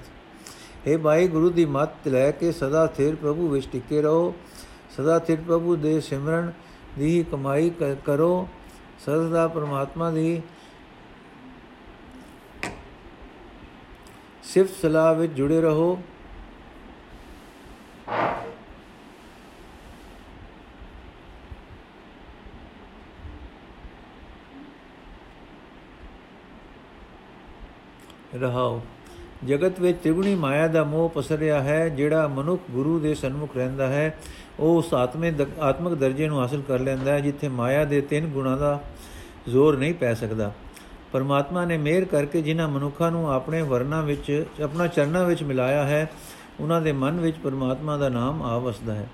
हे 0.86 0.98
ਭਾਈ 0.98 1.28
ਗੁਰੂ 1.28 1.50
ਦੀ 1.50 1.64
ਮੱਤ 1.64 2.08
ਲੈ 2.08 2.30
ਕੇ 2.30 2.52
ਸਦਾ 2.52 2.86
ਸਥਿਰ 2.86 3.14
ਪ੍ਰਭੂ 3.14 3.48
ਵਿੱਚ 3.48 3.68
ਟਿਕੇ 3.72 4.02
ਰਹੋ, 4.02 4.34
ਸਦਾ 4.96 5.18
ਸਥਿਰ 5.18 5.40
ਪ੍ਰਭੂ 5.40 5.76
ਦੇ 5.76 6.00
ਸਿਮਰਨ 6.00 6.52
ਦੀ 6.98 7.24
ਕਮਾਈ 7.30 7.70
ਕਰੋ, 8.04 8.48
ਸਦਾ 9.06 9.46
ਪਰਮਾਤਮਾ 9.48 10.10
ਦੀ 10.10 10.42
ਸਿਫਤ 14.44 14.74
ਸਲਾਹ 14.82 15.14
ਵਿੱਚ 15.14 15.32
ਜੁੜੇ 15.32 15.60
ਰਹੋ। 15.60 15.98
ਰਹਾਓ। 28.34 28.80
ਜਗਤ 29.46 29.80
ਵਿੱਚ 29.80 29.98
ਤ੍ਰਿਗੁਣੀ 29.98 30.34
ਮਾਇਆ 30.34 30.66
ਦਾ 30.68 30.84
ਮੋਹ 30.84 31.08
ਪਸਰਿਆ 31.08 31.62
ਹੈ, 31.62 31.88
ਜਿਹੜਾ 31.88 32.28
ਮਨੁੱਖ 32.28 32.62
ਗੁਰੂ 32.70 32.98
ਦੇ 33.00 33.14
ਸਨਮੁਖ 33.14 33.56
ਰਹਿੰਦਾ 33.56 33.86
ਹੈ, 33.86 34.18
ਉਹ 34.60 34.78
ਉਸ 34.78 34.94
ਆਤਮੇ 34.94 35.32
ਆਤਮਿਕ 35.60 35.94
ਦਰਜੇ 35.94 36.28
ਨੂੰ 36.28 36.40
ਹਾਸਲ 36.40 36.62
ਕਰ 36.62 36.78
ਲੈਂਦਾ 36.78 37.12
ਹੈ, 37.12 37.20
ਜਿੱਥੇ 37.20 37.48
ਮਾਇਆ 37.48 37.84
ਦੇ 37.84 38.00
ਤਿੰਨ 38.00 38.26
ਗੁਣਾਂ 38.26 38.56
ਦਾ 38.56 38.80
ਜ਼ੋਰ 39.48 39.76
ਨਹੀਂ 39.76 39.94
ਪੈ 39.94 40.14
ਸਕਦਾ। 40.14 40.52
ਪਰਮਾਤਮਾ 41.12 41.64
ਨੇ 41.64 41.76
ਮਿਹਰ 41.78 42.04
ਕਰਕੇ 42.04 42.42
ਜਿਨ੍ਹਾਂ 42.42 42.68
ਮਨੁੱਖਾਂ 42.68 43.10
ਨੂੰ 43.10 43.32
ਆਪਣੇ 43.32 43.62
ਵਰਨਾ 43.62 44.00
ਵਿੱਚ, 44.00 44.46
ਆਪਣਾ 44.62 44.86
ਚਰਨਾਂ 44.86 45.24
ਵਿੱਚ 45.24 45.42
ਮਿਲਾਇਆ 45.42 45.84
ਹੈ, 45.84 46.10
ਉਹਨਾਂ 46.60 46.80
ਦੇ 46.80 46.92
ਮਨ 46.92 47.20
ਵਿੱਚ 47.20 47.36
ਪਰਮਾਤਮਾ 47.36 47.96
ਦਾ 47.96 48.08
ਨਾਮ 48.08 48.42
ਆ 48.42 48.58
ਵਸਦਾ 48.58 48.94
ਹੈ। 48.94 49.08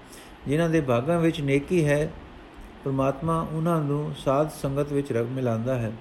ਜਿਨ੍ਹਾਂ 0.49 0.69
ਦੇ 0.69 0.81
ਭਾਗਾਂ 0.81 1.21
ਵਿੱਚ 1.21 1.41
ਨੇਕੀ 1.41 1.85
ਹੈ, 1.85 2.11
ਪਰਮਾਤਮਾ 2.85 3.47
ਉਹਨਾਂ 3.53 3.81
ਨੂੰ 3.81 4.13
ਸਾਧ 4.25 4.51
ਸੰਗਤ 4.63 4.93
ਵਿੱਚ 4.93 5.13
ਰਗ 5.13 5.27
ਮਿਲਾਉਂਦਾ 5.27 5.79
ਹੈ। 5.79 5.93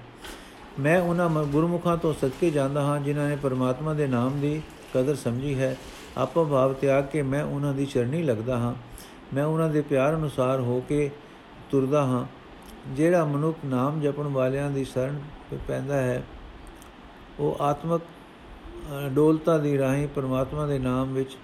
ਮੈਂ 0.78 1.00
ਉਹਨਾਂ 1.00 1.28
ਗੁਰਮੁਖਾਂ 1.44 1.96
ਤੋਂ 1.96 2.12
ਸਦਕੇ 2.12 2.50
ਜਾਂਦਾ 2.50 2.82
ਹਾਂ, 2.82 3.00
ਜਿਨ੍ਹਾਂ 3.00 3.28
ਨੇ 3.28 3.36
ਪਰਮਾਤਮਾ 3.36 3.94
ਦੇ 3.94 4.06
ਨਾਮ 4.06 4.40
ਦੀ 4.40 4.60
ਕਦਰ 4.94 5.14
ਸਮਝੀ 5.14 5.58
ਹੈ। 5.58 5.76
ਆਪੋ 6.18 6.44
ਭਾਵ 6.44 6.72
ਤਿਆਗ 6.72 7.06
ਕੇ 7.06 7.22
ਮੈਂ 7.22 7.44
ਉਹਨਾਂ 7.44 7.72
ਦੀ 7.74 7.86
ਚਰਨੀ 7.86 8.22
ਲੱਗਦਾ 8.22 8.58
ਹਾਂ। 8.58 8.74
ਮੈਂ 9.34 9.44
ਉਹਨਾਂ 9.44 9.68
ਦੇ 9.68 9.80
ਪਿਆਰ 9.80 10.14
ਅਨੁਸਾਰ 10.16 10.60
ਹੋ 10.60 10.82
ਕੇ 10.88 11.10
ਤੁਰਦਾ 11.70 12.02
ਹਾਂ। 12.02 12.24
ਜਿਹੜਾ 12.88 13.24
ਮਨੁੱਖ 13.24 13.58
ਨਾਮ 13.64 14.00
ਜਪਣ 14.00 14.26
ਵਾਲਿਆਂ 14.28 14.70
ਦੀ 14.70 14.84
ਸ਼ਰਨ 14.84 15.20
ਪੈਂਦਾ 15.68 15.96
ਹੈ, 15.96 16.22
ਉਹ 17.40 17.56
ਆਤਮਕ 17.60 18.02
ਡੋਲਤਾ 19.12 19.58
ਦੀ 19.58 19.78
ਰਾਹੀਂ 19.78 20.06
ਪਰਮਾਤਮਾ 20.08 20.66
ਦੇ 20.66 20.78
ਨਾਮ 20.78 21.12
ਵਿੱਚ 21.14 21.36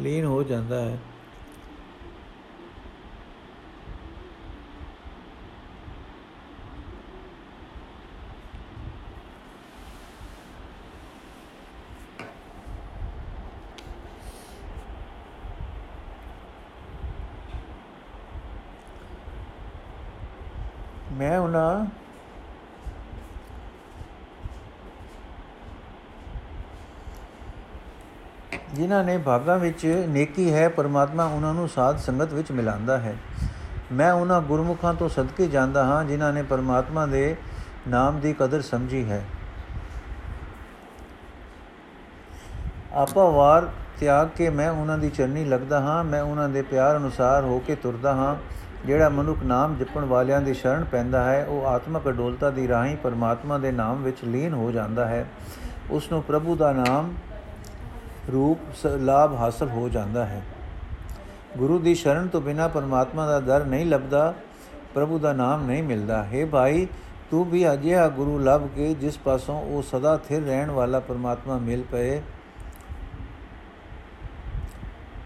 ਲੀਨ 0.00 0.24
ਹੋ 0.24 0.42
ਜਾਂਦਾ 0.42 0.80
ਹੈ। 0.80 0.98
ਮੈਂ 21.12 21.38
ਉਹਨਾਂ 21.38 21.86
ਜਿਨ੍ਹਾਂ 28.74 29.04
ਨੇ 29.04 29.18
ਭਾਗਾਂ 29.18 29.58
ਵਿੱਚ 29.58 30.04
ਨੇਕੀ 30.08 30.52
ਹੈ, 30.54 30.68
ਪਰਮਾਤਮਾ 30.68 31.24
ਉਹਨਾਂ 31.24 31.54
ਨੂੰ 31.54 31.68
ਸਾਧ 31.68 31.98
ਸੰਗਤ 31.98 32.32
ਵਿੱਚ 32.32 32.52
ਮਿਲਾਉਂਦਾ 32.52 32.98
ਹੈ। 32.98 33.16
ਮੈਂ 33.92 34.12
ਉਹਨਾਂ 34.12 34.40
ਗੁਰਮੁਖਾਂ 34.40 34.94
ਤੋਂ 34.94 35.08
ਸਦਕੇ 35.08 35.46
ਜਾਂਦਾ 35.46 35.84
ਹਾਂ, 35.84 36.04
ਜਿਨ੍ਹਾਂ 36.04 36.32
ਨੇ 36.32 36.42
ਪਰਮਾਤਮਾ 36.42 37.06
ਦੇ 37.06 37.36
ਨਾਮ 37.88 38.20
ਦੀ 38.20 38.32
ਕਦਰ 38.32 38.60
ਸਮਝੀ 38.60 39.10
ਹੈ। 39.10 39.24
ਆਪਾ 42.92 43.24
ਵਾਰ 43.24 43.68
ਤਿਆਗ 44.00 44.28
ਕੇ 44.36 44.50
ਮੈਂ 44.50 44.70
ਉਹਨਾਂ 44.70 44.98
ਦੀ 44.98 45.10
ਚਰਨੀ 45.10 45.44
ਲੱਗਦਾ 45.44 45.80
ਹਾਂ, 45.80 46.04
ਮੈਂ 46.04 46.22
ਉਹਨਾਂ 46.22 46.48
ਦੇ 46.48 46.62
ਪਿਆਰ 46.62 46.96
ਅਨੁਸਾਰ 46.96 47.44
ਹੋ 47.44 47.58
ਕੇ 47.58 47.74
ਤੁਰਦਾ 47.74 48.14
ਹਾਂ। 48.14 48.36
ਜਿਹੜਾ 48.86 49.08
ਮਨੁੱਖ 49.08 49.42
ਨਾਮ 49.42 49.76
ਜਪਣ 49.76 50.04
ਵਾਲਿਆਂ 50.04 50.40
ਦੀ 50.40 50.54
ਸ਼ਰਨ 50.54 50.84
ਪੈਂਦਾ 50.84 51.24
ਹੈ, 51.24 51.44
ਉਹ 51.44 51.66
ਆਤਮਕ 51.66 52.08
ਅਡੋਲਤਾ 52.08 52.50
ਦੀ 52.50 52.68
ਰਾਹੀਂ 52.68 52.96
ਪਰਮਾਤਮਾ 52.96 53.58
ਦੇ 53.58 53.72
ਨਾਮ 53.72 54.02
ਵਿੱਚ 54.02 54.18
ਲੀਨ 54.24 54.54
ਹੋ 54.54 54.70
ਜਾਂਦਾ 54.70 55.08
ਹੈ। 55.08 55.26
ਉਸ 55.90 56.12
ਨੂੰ 56.12 56.22
ਪ੍ਰਭੂ 56.22 56.56
ਦਾ 56.56 56.72
ਨਾਮ 56.72 57.14
ਰੂਪ 58.32 58.58
ਲਾਭ 58.86 59.34
ਹਾਸਲ 59.34 59.68
ਹੋ 59.68 59.88
ਜਾਂਦਾ 59.88 60.26
ਹੈ। 60.26 60.42
ਗੁਰੂ 61.58 61.78
ਦੀ 61.78 61.94
ਸ਼ਰਨ 61.94 62.28
ਤੋਂ 62.28 62.40
ਬਿਨਾ 62.40 62.68
ਪਰਮਾਤਮਾ 62.68 63.26
ਦਾ 63.26 63.40
ਦਰ 63.40 63.64
ਨਹੀਂ 63.64 63.86
ਲੱਭਦਾ, 63.86 64.34
ਪ੍ਰਭੂ 64.94 65.18
ਦਾ 65.18 65.32
ਨਾਮ 65.32 65.66
ਨਹੀਂ 65.66 65.82
ਮਿਲਦਾ। 65.82 66.24
ਹੈ 66.24 66.46
ਭਾਈ, 66.46 66.86
ਤੂੰ 67.30 67.50
ਵੀ 67.50 67.72
ਅਜਿਹਾ 67.72 68.08
ਗੁਰੂ 68.08 68.38
ਲੱਭ 68.38 68.68
ਕੇ 68.76 68.94
ਜਿਸ 68.94 69.18
ਪਾਸੋਂ 69.18 69.62
ਉਹ 69.62 69.82
ਸਦਾ 69.82 70.16
ਥਿਰ 70.16 70.42
ਰਹਿਣ 70.42 70.70
ਵਾਲਾ 70.70 71.00
ਪਰਮਾਤਮਾ 71.00 71.58
ਮਿਲ 71.58 71.82
ਪਏ। 71.90 72.22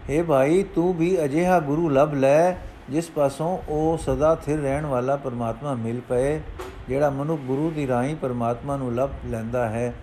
ਹੈ 0.09 0.23
ਭਾਈ, 0.23 0.63
ਤੂੰ 0.63 0.93
ਵੀ 0.93 1.25
ਅਜਿਹਾ 1.25 1.59
ਗੁਰੂ 1.59 1.89
ਲੱਭ 1.89 2.13
ਲੈ 2.13 2.53
ਜਿਸ 2.89 3.09
ਪਾਸੋਂ 3.09 3.57
ਉਹ 3.69 3.97
ਸਦਾ 3.97 4.35
ਥਿਰ 4.35 4.59
ਰਹਿਣ 4.59 4.85
ਵਾਲਾ 4.85 5.15
ਪਰਮਾਤਮਾ 5.15 5.73
ਮਿਲ 5.73 6.01
ਪਏ, 6.09 6.41
ਜਿਹੜਾ 6.87 7.09
ਮਨੁੱਖ 7.09 7.41
ਗੁਰੂ 7.41 7.71
ਦੀ 7.71 7.87
ਰਾਹੀਂ 7.87 8.15
ਪਰਮਾਤਮਾ 8.15 8.77
ਨੂੰ 8.77 8.95
ਲੱਭ 8.95 9.09
ਲੈਂਦਾ 9.25 9.69
ਹੈ, 9.69 9.93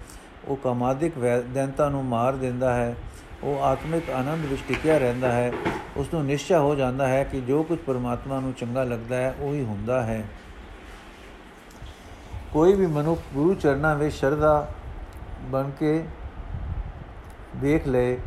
ਉਹ 0.45 0.57
ਕਾਮਾਦਿਕ 0.57 1.18
ਵੈਦੰਤਾ 1.18 1.88
ਨੂੰ 1.88 2.05
ਮਾਰ 2.05 2.33
ਦਿੰਦਾ 2.33 2.75
ਹੈ, 2.75 2.97
ਉਹ 3.42 3.62
ਆਤਮਿਕ 3.62 4.11
ਆਨੰਦ 4.11 4.45
ਵਿੱਚ 4.45 4.62
ਟਿਕਿਆ 4.68 4.99
ਰਹਿੰਦਾ 4.99 5.33
ਹੈ, 5.33 5.53
ਉਸ 5.97 6.14
ਨੂੰ 6.14 6.25
ਨਿਸ਼ਚੈ 6.25 6.59
ਹੋ 6.59 6.75
ਜਾਂਦਾ 6.75 7.09
ਹੈ 7.09 7.25
ਕਿ 7.25 7.40
ਜੋ 7.40 7.62
ਕੁਝ 7.62 7.79
ਪਰਮਾਤਮਾ 7.79 8.40
ਨੂੰ 8.40 8.53
ਚੰਗਾ 8.53 8.85
ਲੱਗਦਾ 8.85 9.16
ਹੈ, 9.16 9.35
ਉਹ 9.40 9.55
ਹੀ 9.55 9.64
ਹੁੰਦਾ 9.64 10.03
ਹੈ। 10.03 10.25
ਕੋਈ 12.53 12.73
ਵੀ 12.73 12.87
ਮਨੁੱਖ 12.87 13.21
ਗੁਰੂ 13.35 13.55
ਚਰਨਾਂ 13.55 13.97
ਵਿੱਚ 13.97 14.14
ਸ਼ਰਧਾ 14.14 14.68
ਬਣ 15.42 15.71
ਕੇ 15.71 16.05
ਦੇਖ 17.57 17.87
ਲਏ 17.88 18.18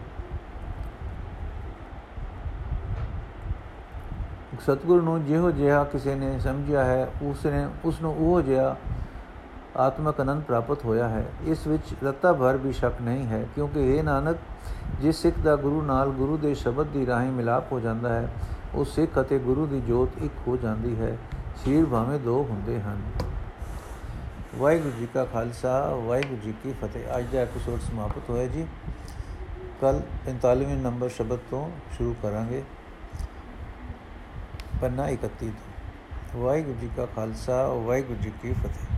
ਸਤਗੁਰ 4.61 5.01
ਨੂੰ 5.01 5.25
ਜਿਹੋ 5.25 5.51
ਜਿਹਾ 5.51 5.83
ਕਿਸੇ 5.83 6.15
ਨੇ 6.15 6.39
ਸਮਝਿਆ 6.39 6.83
ਹੈ, 6.83 7.11
ਉਸ 7.21 7.45
ਨੇ, 7.45 7.67
ਉਸ 7.85 8.01
ਨੂੰ 8.01 8.15
ਉਹ 8.17 8.41
ਜਿਹਾ 8.41 8.75
ਆਤਮਕ 9.77 10.21
ਅਨੰਦ 10.21 10.43
ਪ੍ਰਾਪਤ 10.43 10.85
ਹੋਇਆ 10.85 11.09
ਹੈ। 11.09 11.25
ਇਸ 11.43 11.67
ਵਿੱਚ 11.67 11.83
ਰਤਾ 12.03 12.33
ਭਰ 12.33 12.57
ਵੀ 12.57 12.73
ਸ਼ੱਕ 12.73 12.95
ਨਹੀਂ 13.01 13.25
ਹੈ, 13.25 13.45
ਕਿਉਂਕਿ 13.55 13.97
ਇਹ 13.97 14.03
ਨਾਨਕ, 14.03 14.37
ਜਿਸ 15.01 15.15
ਸਿੱਖ 15.15 15.39
ਦਾ 15.39 15.55
ਗੁਰੂ 15.55 15.81
ਨਾਲ 15.81 16.09
ਗੁਰੂ 16.09 16.37
ਦੇ 16.37 16.55
ਸ਼ਬਦ 16.55 16.87
ਦੀ 16.87 17.05
ਰਾਹੀਂ 17.05 17.31
ਮਿਲਾਪ 17.31 17.71
ਹੋ 17.71 17.79
ਜਾਂਦਾ 17.79 18.13
ਹੈ 18.13 18.31
ਉਹ 18.73 18.85
ਸਿੱਖ 18.85 19.21
ਅਤੇ 19.21 19.39
ਗੁਰੂ 19.39 19.65
ਦੀ 19.65 19.81
ਜੋਤ 19.81 20.09
ਇੱਕ 20.23 20.33
ਹੋ 20.47 20.57
ਜਾਂਦੀ 20.57 20.99
ਹੈ। 20.99 21.17
ਸਰੀਰ 21.65 21.85
ਭਾਵੇਂ 21.85 22.19
ਦੋ 22.19 22.47
ਹੁੰਦੇ 22.49 22.81
ਹਨ। 22.81 23.01
ਵਾਹਿਗੁਰੂ 24.57 24.91
ਜੀ 24.99 25.07
ਕਾ 25.13 25.25
ਖਾਲਸਾ, 25.25 25.89
ਵਾਹਿਗੁਰੂ 25.89 26.41
ਜੀ 26.43 26.53
ਕੀ 26.63 26.73
ਫਤਿਹ। 26.81 27.17
ਅੱਜ 27.17 27.25
ਦਾ 27.33 27.39
ਐਪੀਸੋਡ 27.39 27.79
ਸਮਾਪਤ 27.79 28.29
ਹੋਇਆ 28.29 28.47
ਜੀ। 28.47 28.65
ਕੱਲ 29.81 30.01
45ਵੇਂ 30.25 30.75
ਨੰਬਰ 30.75 31.09
ਸ਼ਬਦ 31.09 31.39
ਤੋਂ 31.51 31.69
ਸ਼ੁਰੂ 31.97 32.15
ਕਰਾਂਗੇ। 32.23 32.63
ਪੰਨਾ 34.85 35.09
31 35.09 35.49
ਤੋਂ। 35.49 36.41
ਵਾਹਿਗੁਰੂ 36.41 36.77
ਜੀ 36.79 36.89
ਕਾ 36.97 37.05
ਖਾਲਸਾ 37.05 37.67
ਵਾਹਿਗੁਰੂ 37.67 38.19
ਜੀ 38.19 38.31
ਕੀ 38.41 38.53
ਫਤਿਹ। 38.53 38.94